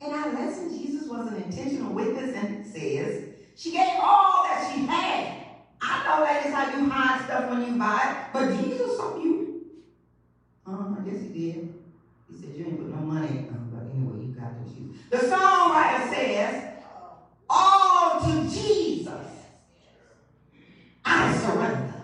In 0.00 0.12
our 0.12 0.32
lesson, 0.32 0.70
Jesus 0.70 1.08
was 1.08 1.28
an 1.28 1.42
intentional 1.42 1.92
witness 1.92 2.34
and 2.34 2.66
says, 2.66 3.21
she 3.54 3.72
gave 3.72 3.98
all 4.00 4.44
that 4.44 4.70
she 4.72 4.86
had. 4.86 5.38
I 5.80 6.04
know 6.04 6.24
that 6.24 6.46
is 6.46 6.52
how 6.52 6.78
you 6.78 6.88
hide 6.88 7.24
stuff 7.24 7.50
when 7.50 7.64
you 7.66 7.78
buy 7.78 8.00
it, 8.10 8.32
but 8.32 8.62
Jesus 8.62 8.96
saw 8.96 9.16
you. 9.16 9.66
Um, 10.66 10.96
I 11.00 11.08
guess 11.08 11.20
he 11.20 11.28
did. 11.28 11.74
He 12.30 12.40
said, 12.40 12.54
You 12.56 12.66
ain't 12.66 12.78
put 12.78 12.88
no 12.88 12.96
money 12.96 13.28
in 13.28 13.48
uh, 13.48 13.58
but 13.72 13.90
anyway, 13.94 14.26
you 14.26 14.32
got 14.32 14.54
those 14.62 14.74
shoes. 14.74 14.96
The 15.10 15.18
songwriter 15.18 16.08
says, 16.10 16.74
All 17.50 18.20
to 18.20 18.42
Jesus 18.48 19.26
I 21.04 21.36
surrender. 21.36 21.94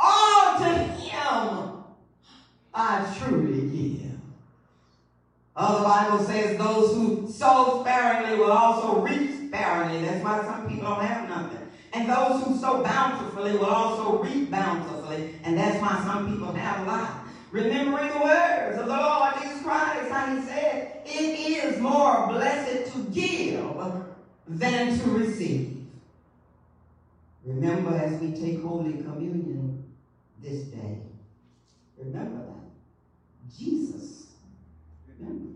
All 0.00 0.58
to 0.58 0.68
Him 0.68 1.84
I 2.74 3.14
truly 3.18 3.68
give. 3.68 4.10
Uh, 5.54 5.60
Other 5.60 5.84
Bible 5.84 6.24
says, 6.24 6.58
Those 6.58 6.94
who 6.94 7.30
sow 7.30 7.82
sparingly 7.82 8.38
will 8.38 8.52
also 8.52 9.00
reap 9.00 9.21
sparingly. 9.52 10.04
That's 10.04 10.24
why 10.24 10.42
some 10.44 10.68
people 10.68 10.88
don't 10.88 11.04
have 11.04 11.28
nothing. 11.28 11.68
And 11.92 12.08
those 12.08 12.42
who 12.42 12.56
sow 12.56 12.82
bountifully 12.82 13.52
will 13.52 13.66
also 13.66 14.22
reap 14.22 14.50
bountifully. 14.50 15.34
And 15.44 15.58
that's 15.58 15.80
why 15.80 16.02
some 16.06 16.32
people 16.32 16.52
have 16.52 16.86
a 16.86 16.90
lot. 16.90 17.26
Remembering 17.50 18.08
the 18.08 18.20
words 18.20 18.78
of 18.78 18.86
the 18.86 18.96
Lord 18.96 19.34
Jesus 19.42 19.62
Christ, 19.62 20.10
how 20.10 20.34
he 20.34 20.42
said, 20.42 21.02
it 21.04 21.10
is 21.10 21.80
more 21.80 22.28
blessed 22.28 22.94
to 22.94 23.02
give 23.10 23.62
than 24.48 24.98
to 24.98 25.10
receive. 25.10 25.86
Remember 27.44 27.94
as 27.94 28.20
we 28.20 28.32
take 28.32 28.62
Holy 28.62 29.02
Communion 29.02 29.84
this 30.40 30.62
day, 30.64 30.98
remember 31.98 32.38
that. 32.46 32.52
Jesus, 33.54 34.28
remember, 35.18 35.50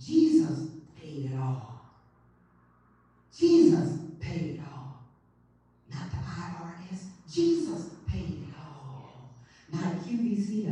Jesus 0.00 0.68
paid 1.00 1.32
it 1.32 1.38
all. 1.38 1.74
Jesus 3.36 3.98
paid 4.20 4.54
it 4.54 4.60
all. 4.60 5.02
Not 5.92 6.10
the 6.10 6.16
IRS, 6.16 7.02
Jesus 7.30 7.90
paid 8.06 8.42
it 8.42 8.54
all. 8.58 9.34
Not 9.72 9.96
QVC 10.04 10.70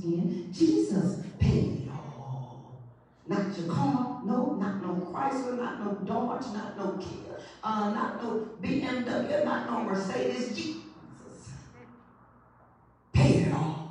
HSN, 0.00 0.28
Jesus 0.50 1.16
paid 1.38 1.72
it 1.72 1.88
all. 1.88 2.78
Not 3.26 3.56
your 3.56 3.64
car, 3.64 4.06
no, 4.20 4.50
not 4.54 4.74
no 4.80 4.94
Chrysler, 4.96 5.54
not 5.54 5.78
no 5.78 5.94
Dodge, 6.04 6.50
not 6.50 6.74
no 6.76 6.90
Kia, 6.98 7.36
uh, 7.62 7.86
not 7.86 8.14
no 8.16 8.36
BMW, 8.60 9.40
not 9.42 9.64
no 9.64 9.78
Mercedes, 9.80 10.48
Jesus 10.48 11.54
paid 13.12 13.40
it 13.40 13.52
all. 13.52 13.84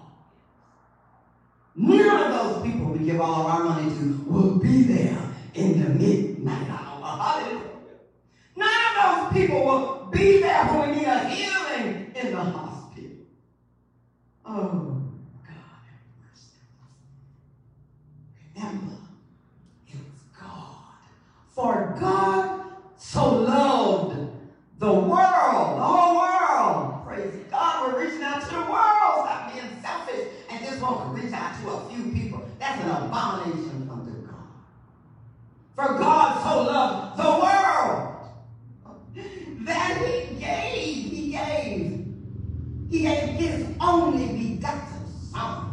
None 1.76 2.20
of 2.20 2.30
those 2.30 2.58
people 2.58 2.90
we 2.90 3.00
give 3.00 3.20
all 3.20 3.36
of 3.38 3.46
our 3.46 3.60
money 3.60 3.86
to 3.88 4.08
will 4.26 4.52
be 4.52 4.82
there 4.82 5.28
in 5.54 5.76
the 5.76 5.88
midnight 5.88 6.70
hour. 6.70 7.16
Hallelujah. 7.20 7.96
None 8.56 8.68
of 8.88 8.94
those 8.94 9.24
people 9.24 9.64
will 9.64 9.82
be 10.10 10.38
there 10.38 10.64
when 10.64 10.80
we 10.80 10.88
need 10.90 11.06
a 11.06 11.20
healing 11.20 11.92
in 12.16 12.32
the 12.32 12.44
hospital. 12.44 13.12
Oh, 14.46 14.98
God 15.44 15.80
have 15.84 16.00
mercy. 16.18 16.52
Remember, 18.56 18.94
it 19.88 19.96
was 19.96 20.24
God. 20.34 20.72
God 22.00 22.66
so 22.98 23.36
loved 23.36 24.32
the 24.80 24.94
world, 24.94 25.78
the 25.78 25.84
whole 25.84 26.16
world. 26.18 27.06
Praise 27.06 27.34
God, 27.50 27.94
we're 27.94 28.06
reaching 28.06 28.24
out 28.24 28.42
to 28.42 28.50
the 28.50 28.62
world. 28.62 29.26
Stop 29.26 29.54
being 29.54 29.82
selfish 29.82 30.28
and 30.50 30.66
just 30.66 30.82
want 30.82 31.16
to 31.16 31.22
reach 31.22 31.34
out 31.34 31.62
to 31.62 31.70
a 31.70 31.90
few 31.90 32.12
people. 32.12 32.48
That's 32.60 32.82
an 32.84 32.90
abomination 32.90 33.90
unto 33.92 34.12
God. 34.28 34.36
For 35.76 36.00
God 36.00 36.44
so 36.44 36.64
loved 36.64 37.18
the 37.18 37.24
world 37.24 38.16
that 39.66 39.98
he 39.98 40.36
gave, 40.36 41.12
he 41.12 41.32
gave, 41.32 42.06
he 42.90 43.02
gave 43.02 43.30
his 43.30 43.68
only 43.80 44.28
begotten 44.28 44.92
Son. 45.32 45.72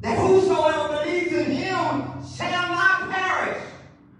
That 0.00 0.18
whosoever 0.18 1.04
believes 1.04 1.32
in 1.32 1.50
him 1.50 2.24
shall 2.24 2.68
not 2.68 3.10
perish. 3.10 3.62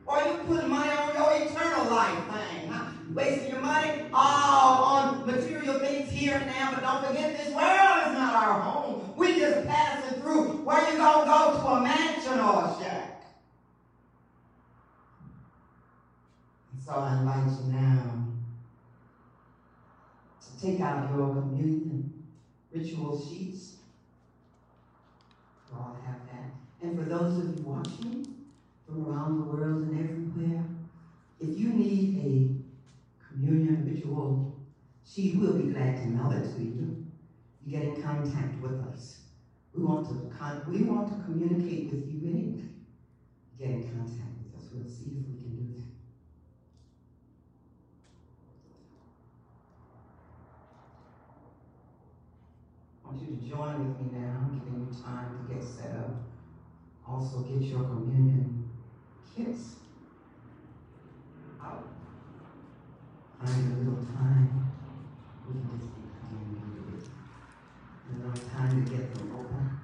Or 0.07 0.19
you 0.19 0.39
put 0.47 0.69
money 0.69 0.91
on 0.91 1.15
your 1.15 1.49
eternal 1.49 1.85
life 1.95 2.19
thing. 2.33 2.69
Huh? 2.69 2.91
Wasting 3.15 3.51
your 3.53 3.61
money 3.61 4.03
all 4.13 4.85
on 4.85 5.27
material 5.27 5.79
things 5.79 6.11
here 6.11 6.35
and 6.35 6.47
now, 6.47 6.73
but 6.75 6.83
don't 6.83 7.07
forget 7.07 7.37
this 7.37 7.55
world 7.55 8.07
is 8.07 8.13
not 8.15 8.35
our 8.35 8.61
home. 8.61 9.13
We 9.17 9.39
just 9.39 9.67
passing 9.67 10.21
through. 10.21 10.65
Where 10.65 10.91
you 10.91 10.99
gonna 10.99 11.27
go 11.27 11.61
to 11.61 11.67
a 11.67 11.81
mansion 11.81 12.41
or 12.41 12.65
a 12.65 12.77
shack? 12.81 13.23
So 16.85 16.93
I 16.93 17.19
invite 17.19 17.47
you 17.47 17.73
now 17.73 18.27
to 20.41 20.63
take 20.63 20.81
out 20.81 21.11
your 21.11 21.35
communion 21.57 22.25
ritual 22.73 23.19
sheets. 23.19 23.77
You 25.71 25.79
all 25.79 25.97
have 26.05 26.21
that. 26.27 26.51
And 26.83 26.99
for 26.99 27.05
those 27.05 27.39
of 27.39 27.59
you 27.59 27.65
watching 27.65 28.27
from 28.87 29.07
around 29.07 29.39
the 29.39 29.45
world 29.45 29.83
and 29.83 29.99
everywhere, 29.99 30.65
if 31.41 31.59
you 31.59 31.71
need 31.71 32.19
a 32.19 33.27
communion 33.29 33.91
ritual 33.93 34.55
sheet, 35.05 35.37
we'll 35.37 35.55
be 35.55 35.73
glad 35.73 35.97
to 35.97 36.07
mail 36.09 36.33
it 36.33 36.55
to 36.55 36.63
you. 36.63 37.07
You 37.65 37.79
get 37.79 37.83
in 37.83 38.03
contact 38.03 38.61
with 38.63 38.81
us. 38.93 39.21
We 39.75 39.83
want 39.83 40.09
to 40.09 40.37
con- 40.37 40.63
we 40.69 40.83
want 40.83 41.09
to 41.09 41.25
communicate 41.25 41.91
with 41.91 42.09
you 42.11 42.31
anyway. 42.31 42.63
Get 43.59 43.69
in 43.71 43.83
contact 43.83 44.33
with 44.45 44.63
us. 44.63 44.69
We'll 44.73 44.85
see 44.85 45.11
if 45.19 45.27
we 45.27 45.37
can 45.43 45.57
do 45.57 45.75
that. 45.75 45.83
I 53.05 53.06
want 53.17 53.29
you 53.31 53.37
to 53.37 53.57
join 53.57 53.89
with 53.89 54.13
me 54.13 54.19
now, 54.19 54.51
giving 54.53 54.87
you 54.87 55.03
time 55.03 55.47
to 55.49 55.55
get 55.55 55.63
set 55.63 55.97
up. 55.97 56.11
Also 57.09 57.41
get 57.41 57.63
your 57.63 57.85
communion 57.85 58.69
kits 59.35 59.77
out. 61.63 61.89
Find 63.43 63.73
a 63.73 63.77
little 63.79 64.05
time. 64.05 64.73
We 65.47 65.53
can 65.55 65.79
just 65.79 65.95
be 65.95 66.03
kind 66.21 66.57
A 68.11 68.27
little 68.27 68.49
time 68.51 68.85
to 68.85 68.91
get 68.91 69.15
them 69.15 69.33
open. 69.35 69.81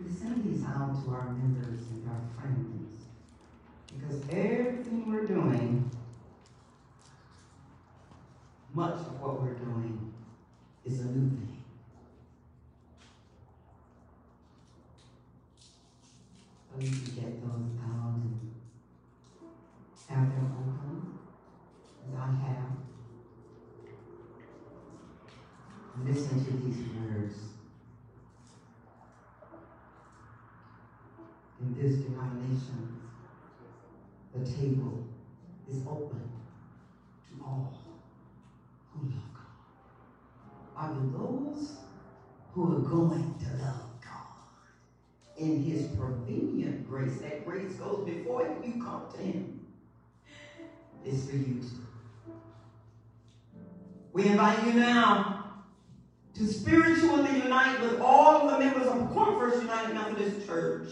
We 0.00 0.10
send 0.10 0.44
these 0.44 0.64
out 0.64 1.04
to 1.04 1.10
our 1.10 1.32
members 1.32 1.80
and 1.90 2.08
our 2.08 2.40
friends. 2.40 3.04
Because 3.94 4.22
everything 4.30 5.10
we're 5.10 5.26
doing, 5.26 5.90
much 8.72 8.94
of 8.94 9.20
what 9.20 9.42
we're 9.42 9.54
doing, 9.54 10.14
is 10.84 11.00
a 11.00 11.04
new 11.04 11.28
thing. 11.28 11.62
So 16.72 16.80
you 16.80 16.90
can 16.90 17.14
get 17.14 17.42
those 17.42 17.68
out 17.84 18.14
and 18.14 18.54
have 20.08 20.28
them 20.30 20.48
open, 20.58 21.18
as 22.08 22.18
I 22.18 22.26
have. 22.46 22.70
Listen 26.04 26.44
to 26.44 26.50
these 26.50 26.82
words. 26.96 27.36
In 31.60 31.74
this 31.74 31.96
denomination, 31.96 33.00
the 34.34 34.44
table 34.44 35.06
is 35.70 35.86
open 35.86 36.22
to 37.28 37.44
all 37.44 37.78
who 38.92 39.06
love 39.08 39.30
God. 39.34 40.84
Are 40.84 40.94
there 40.94 41.20
those 41.20 41.72
who 42.52 42.76
are 42.76 42.80
going 42.80 43.34
to 43.38 43.64
love 43.64 43.90
God 44.02 45.38
in 45.38 45.62
His 45.62 45.86
prevenient 45.96 46.88
grace? 46.92 47.18
That 47.20 47.44
grace 47.46 47.72
goes 47.74 48.04
before 48.04 48.46
you 48.62 48.72
come 48.82 49.04
to 49.14 49.18
Him. 49.18 49.66
It's 51.04 51.24
for 51.26 51.36
you 51.36 51.60
too. 51.60 51.86
We 54.12 54.24
invite 54.42 54.66
you 54.66 54.72
now 54.80 55.44
to 56.34 56.46
spiritually 56.48 57.42
unite 57.44 57.80
with 57.80 58.00
all 58.00 58.48
the 58.48 58.58
members 58.58 58.88
of 58.88 59.14
First 59.14 59.62
United 59.62 59.94
Methodist 59.94 60.46
Church 60.48 60.88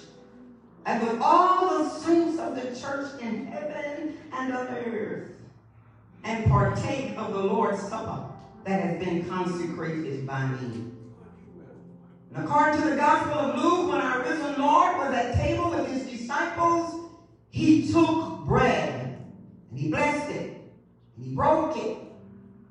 and 0.86 1.02
with 1.02 1.20
all 1.20 1.78
the 1.78 1.88
saints 1.88 2.38
of 2.38 2.54
the 2.54 2.80
church 2.80 3.20
in 3.20 3.46
heaven 3.46 4.18
and 4.32 4.52
on 4.52 4.68
earth 4.68 5.32
and 6.22 6.48
partake 6.48 7.16
of 7.16 7.32
the 7.32 7.42
Lord's 7.42 7.82
Supper 7.82 8.24
that 8.64 8.80
has 8.82 9.04
been 9.04 9.28
consecrated 9.28 10.28
by 10.28 10.46
me. 10.46 10.92
And 12.32 12.44
according 12.44 12.80
to 12.82 12.90
the 12.90 12.94
Gospel 12.94 13.34
of 13.34 13.56
Luke, 13.56 13.88
when 13.90 14.00
our 14.00 14.22
risen 14.22 14.60
Lord 14.60 14.96
was 14.98 15.12
at 15.12 15.34
table 15.34 15.70
with 15.70 15.88
his 15.88 16.18
disciples, 16.20 17.10
he 17.48 17.90
took 17.90 18.46
bread 18.46 19.18
and 19.70 19.78
he 19.78 19.90
blessed 19.90 20.30
it 20.30 20.60
and 21.16 21.24
he 21.24 21.34
broke 21.34 21.76
it 21.76 21.99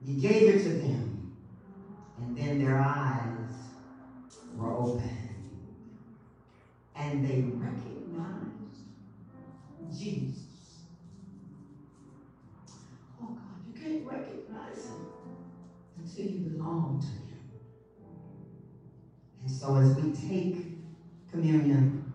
he 0.06 0.14
gave 0.14 0.48
it 0.48 0.64
to 0.64 0.70
them. 0.70 1.34
And 2.18 2.36
then 2.36 2.60
their 2.60 2.78
eyes 2.78 3.50
were 4.56 4.74
opened 4.74 5.30
and 6.96 7.26
they 7.26 7.42
recognized 7.42 8.84
Jesus. 9.98 10.84
Oh 13.22 13.28
God, 13.28 13.66
you 13.66 13.82
can't 13.82 14.06
recognize 14.06 14.86
him 14.86 15.08
until 15.98 16.26
you 16.26 16.40
belong 16.50 17.00
to 17.00 17.08
him. 17.08 17.40
And 19.42 19.50
so 19.50 19.78
as 19.78 19.96
we 19.96 20.12
take 20.12 20.78
communion, 21.32 22.12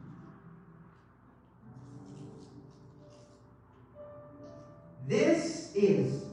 this 5.07 5.75
is 5.75 6.24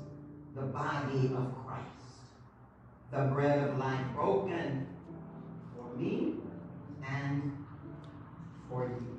body 0.71 1.31
of 1.35 1.53
Christ, 1.65 1.85
the 3.11 3.31
bread 3.33 3.67
of 3.67 3.77
life 3.77 4.05
broken 4.15 4.87
for 5.75 5.97
me 5.97 6.35
and 7.07 7.65
for 8.69 8.87
you. 8.87 9.17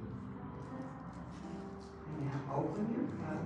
Now 2.21 2.55
open 2.57 2.89
your 2.93 3.07
cup. 3.27 3.43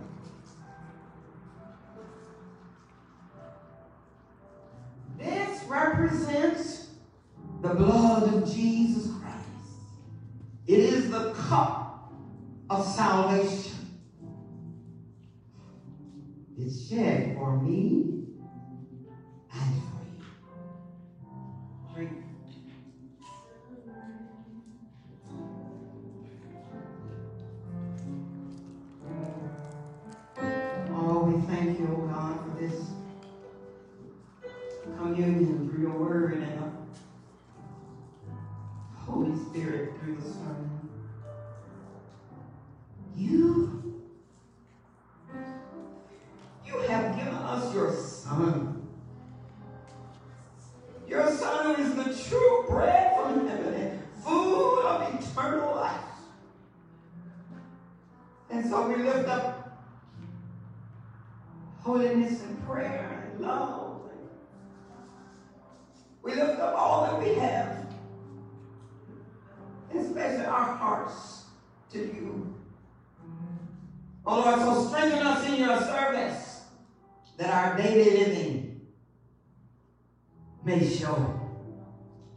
This 5.19 5.62
represents 5.64 6.88
the 7.62 7.75
blood 7.75 8.35
of 8.35 8.55
Jesus 8.55 9.11
Christ. 9.21 9.47
It 10.66 10.79
is 10.79 11.11
the 11.11 11.33
cup 11.33 12.12
of 12.69 12.87
salvation. 12.87 13.76
It's 16.57 16.81
shed 16.81 17.27
for 17.35 17.55
me 17.55 18.26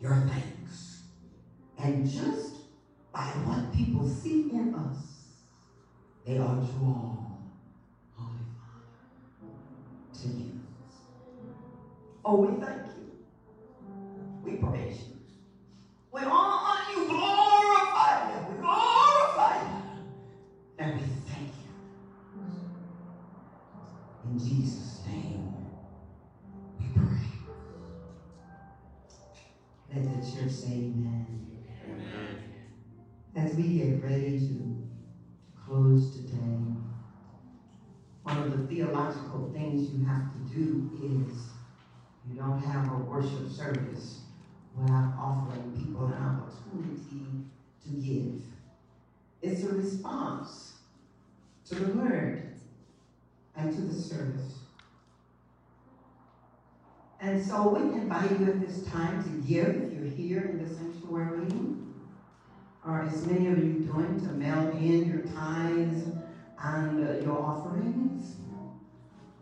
your 0.02 0.16
thanks. 0.16 1.02
And 1.78 2.08
just 2.08 2.58
by 3.12 3.28
what 3.44 3.72
people 3.72 4.06
see 4.06 4.50
in 4.52 4.74
us, 4.74 4.98
they 6.26 6.38
are 6.38 6.56
drawn, 6.56 7.36
Holy 8.16 8.44
Father, 8.58 9.54
to 10.14 10.28
you. 10.28 10.52
Oh, 12.24 12.36
we 12.36 12.48
thank 12.64 12.86
you. 12.86 13.06
We 14.44 14.52
praise 14.54 15.00
you. 15.08 15.16
We 16.12 16.22
honor 16.22 16.80
you, 16.92 17.06
glorify 17.08 18.32
you. 18.32 18.38
We 18.50 18.62
glorify 18.62 19.56
you. 19.62 20.04
And 20.78 21.00
we 21.00 21.08
thank 21.26 21.48
you. 21.48 21.72
In 24.30 24.38
Jesus' 24.38 24.89
Let 30.40 30.48
the 30.48 30.54
church 30.54 30.62
say 30.62 30.74
amen. 30.74 31.50
As 33.36 33.56
we 33.56 33.64
get 33.64 34.02
ready 34.02 34.40
to 34.40 34.88
close 35.66 36.16
today, 36.16 36.38
one 38.24 38.38
of 38.38 38.58
the 38.58 38.74
theological 38.74 39.52
things 39.54 39.92
you 39.92 40.06
have 40.06 40.32
to 40.32 40.40
do 40.54 40.90
is 41.04 41.50
you 42.30 42.36
don't 42.36 42.62
have 42.62 42.90
a 42.90 42.98
worship 42.98 43.50
service 43.50 44.20
without 44.78 45.14
offering 45.20 45.74
people 45.76 46.06
an 46.06 46.14
opportunity 46.14 47.44
to 47.84 47.90
give. 47.90 48.42
It's 49.42 49.64
a 49.64 49.74
response 49.74 50.78
to 51.66 51.76
the 51.76 51.94
word 51.94 52.54
and 53.58 53.76
to 53.76 53.82
the 53.82 53.94
service. 53.94 54.59
And 57.22 57.46
so 57.46 57.68
we 57.68 57.82
invite 58.00 58.32
you 58.40 58.46
at 58.46 58.62
this 58.66 58.86
time 58.86 59.22
to 59.24 59.30
give 59.46 59.68
if 59.68 59.92
you're 59.94 60.06
here 60.06 60.40
in 60.40 60.64
the 60.64 60.74
sanctuary, 60.74 61.50
or 62.86 63.02
as 63.02 63.26
many 63.26 63.48
of 63.48 63.58
you 63.58 63.74
doing, 63.80 64.22
to 64.22 64.28
mail 64.34 64.70
in 64.70 65.06
your 65.06 65.24
tithes 65.34 66.08
and 66.64 67.06
uh, 67.06 67.20
your 67.22 67.38
offerings. 67.38 68.38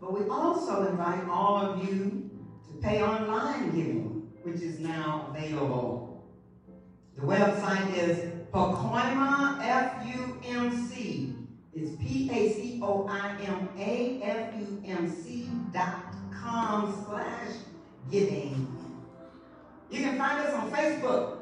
But 0.00 0.12
we 0.12 0.28
also 0.28 0.88
invite 0.88 1.28
all 1.28 1.58
of 1.58 1.84
you 1.84 2.28
to 2.66 2.72
pay 2.82 3.00
online 3.00 3.66
giving, 3.66 4.28
which 4.42 4.60
is 4.60 4.80
now 4.80 5.28
available. 5.30 6.24
The 7.16 7.22
website 7.22 7.96
is 7.96 8.18
Pacoima, 8.52 9.60
F-U-M-C. 9.62 11.32
It's 11.74 11.90
P-A-C-O-I-M-A, 12.02 13.02
F-U-M-C 14.22 15.48
dot 15.72 16.16
com 16.32 17.04
slash 17.06 17.54
giving. 18.10 18.66
You 19.90 20.00
can 20.00 20.18
find 20.18 20.40
us 20.40 20.54
on 20.54 20.70
Facebook. 20.70 21.38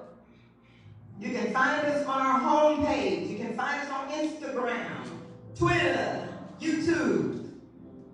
You 1.19 1.31
can 1.31 1.53
find 1.53 1.87
us 1.87 2.07
on 2.07 2.21
our 2.21 2.41
homepage. 2.41 3.29
You 3.29 3.39
can 3.39 3.57
find 3.57 3.81
us 3.81 3.91
on 3.91 4.09
Instagram, 4.11 5.09
Twitter, 5.55 6.29
YouTube. 6.61 7.51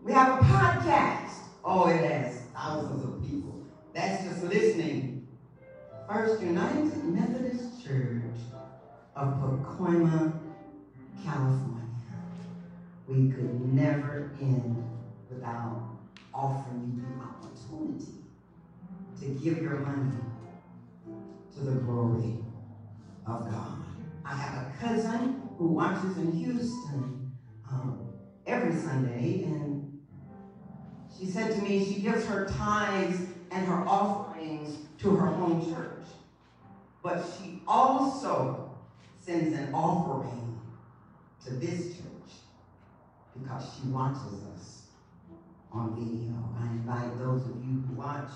We 0.02 0.12
have 0.12 0.40
a 0.40 0.44
podcast. 0.44 1.34
Oh, 1.64 1.88
it 1.88 2.10
has 2.10 2.42
thousands 2.54 3.04
of 3.04 3.22
people. 3.22 3.62
That's 3.92 4.24
just 4.24 4.44
listening. 4.44 5.26
First 6.08 6.42
United 6.42 7.04
Methodist 7.04 7.84
Church 7.84 8.22
of 9.16 9.28
Pacoima, 9.34 10.32
California. 11.24 11.82
We 13.08 13.30
could 13.30 13.60
never 13.72 14.30
end 14.40 14.82
without 15.30 15.82
offering 16.32 16.92
you 16.96 17.02
the 17.02 17.24
opportunity 17.24 18.21
to 19.22 19.28
give 19.28 19.62
your 19.62 19.78
money 19.78 20.10
to 21.54 21.60
the 21.60 21.76
glory 21.76 22.34
of 23.24 23.48
God. 23.48 23.78
I 24.24 24.34
have 24.34 24.66
a 24.66 24.72
cousin 24.80 25.54
who 25.58 25.66
watches 25.66 26.16
in 26.18 26.32
Houston 26.32 27.30
um, 27.70 28.00
every 28.46 28.72
Sunday, 28.72 29.44
and 29.44 29.86
she 31.16 31.26
said 31.26 31.52
to 31.52 31.62
me 31.62 31.84
she 31.84 32.02
gives 32.02 32.26
her 32.26 32.48
tithes 32.48 33.24
and 33.52 33.64
her 33.68 33.88
offerings 33.88 34.80
to 34.98 35.14
her 35.14 35.26
home 35.26 35.62
church, 35.70 36.02
but 37.04 37.24
she 37.38 37.62
also 37.68 38.72
sends 39.20 39.54
an 39.54 39.72
offering 39.72 40.52
to 41.44 41.52
this 41.52 41.94
church 41.96 42.40
because 43.40 43.72
she 43.72 43.82
watches 43.84 44.42
us 44.56 44.82
on 45.70 45.94
video. 45.94 46.34
I 46.58 46.66
invite 46.66 47.16
those 47.20 47.46
of 47.46 47.64
you 47.64 47.76
who 47.86 47.94
watch 47.94 48.32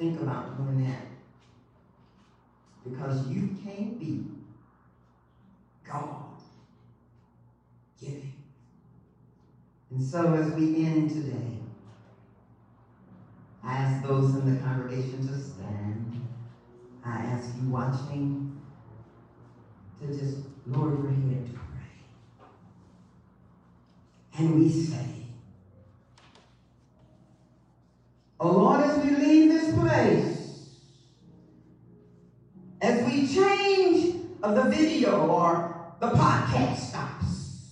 think 0.00 0.18
about 0.18 0.56
doing 0.56 0.78
that 0.78 1.04
because 2.86 3.28
you 3.28 3.50
can't 3.62 4.00
beat 4.00 4.24
God 5.84 6.44
giving. 8.00 8.32
And 9.92 10.02
so 10.02 10.34
as 10.34 10.54
we 10.54 10.74
end 10.74 11.10
today, 11.10 11.60
I 13.66 13.76
ask 13.76 14.02
those 14.02 14.34
in 14.34 14.46
the 14.46 14.54
congregation 14.54 15.22
to 15.22 15.34
stand. 15.34 16.18
I 17.04 17.18
ask 17.18 17.58
you 17.58 17.68
watching 17.68 18.40
to 20.00 20.08
just 20.08 20.40
lower 20.66 20.94
your 20.94 21.10
head 21.10 21.46
to 21.48 21.52
pray. 21.54 22.06
And 24.38 24.56
we 24.56 24.70
say, 24.70 25.19
Lord, 28.48 28.80
as 28.80 28.96
we 28.98 29.10
leave 29.10 29.48
this 29.48 29.70
place, 29.70 30.78
as 32.82 33.02
we 33.02 33.20
change 33.20 34.08
of 34.42 34.54
the 34.54 34.62
video 34.62 35.24
or 35.24 35.62
the 36.00 36.08
podcast 36.08 36.76
stops, 36.76 37.70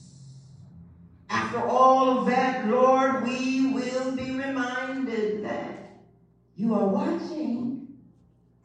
after 1.31 1.59
all 1.59 2.09
of 2.09 2.27
that, 2.27 2.63
Lord, 2.63 3.23
we 3.23 3.61
will 3.61 4.11
be 4.11 4.31
reminded 4.31 5.43
that 5.43 5.75
you 6.55 6.75
are 6.75 6.85
watching 6.85 7.75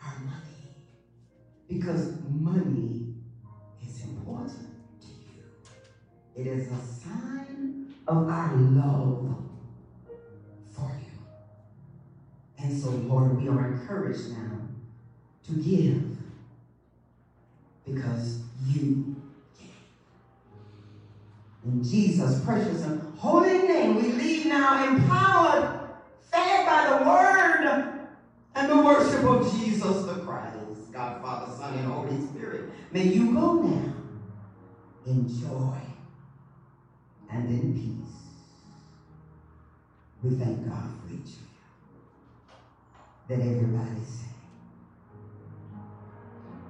our 0.04 0.16
money 0.18 0.68
because 1.68 2.10
money 2.22 3.04
is 3.82 4.01
important 4.01 4.68
to 5.01 5.10
you. 5.10 5.43
It 6.36 6.47
is 6.47 6.70
a 6.70 6.78
sign 6.80 7.70
of 8.08 8.28
our 8.30 8.49
love 8.49 9.43
So, 12.74 12.89
Lord, 12.89 13.41
we 13.41 13.47
are 13.49 13.67
encouraged 13.67 14.32
now 14.32 14.57
to 15.47 15.53
give 15.53 16.17
because 17.86 18.39
you 18.65 19.15
gave. 19.59 19.69
In 21.63 21.84
Jesus' 21.84 22.43
precious 22.43 22.84
and 22.84 23.15
holy 23.17 23.67
name, 23.67 23.95
we 23.95 24.13
leave 24.13 24.47
now 24.47 24.88
empowered, 24.88 25.89
fed 26.32 26.65
by 26.65 26.97
the 26.97 27.09
word 27.09 28.03
and 28.55 28.69
the 28.71 28.84
worship 28.84 29.24
of 29.24 29.51
Jesus 29.59 30.05
the 30.05 30.15
Christ, 30.26 30.91
God, 30.91 31.21
Father, 31.21 31.51
Son, 31.51 31.76
and 31.76 31.88
Holy 31.88 32.19
Spirit. 32.21 32.69
May 32.91 33.03
you 33.03 33.34
go 33.34 33.61
now 33.61 33.93
in 35.05 35.28
joy 35.28 35.78
and 37.30 37.49
in 37.49 37.74
peace. 37.74 38.13
We 40.24 40.32
thank 40.36 40.67
God 40.67 40.89
for 41.01 41.13
each. 41.13 41.36
That 43.30 43.39
everybody 43.39 44.03
say, 44.05 44.28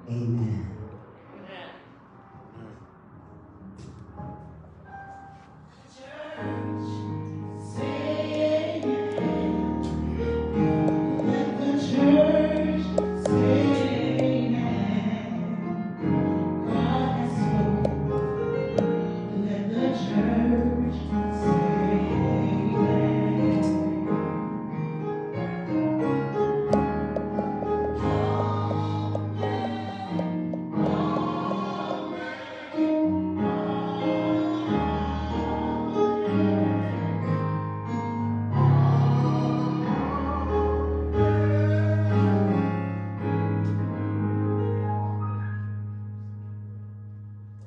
Amen. 0.09 0.82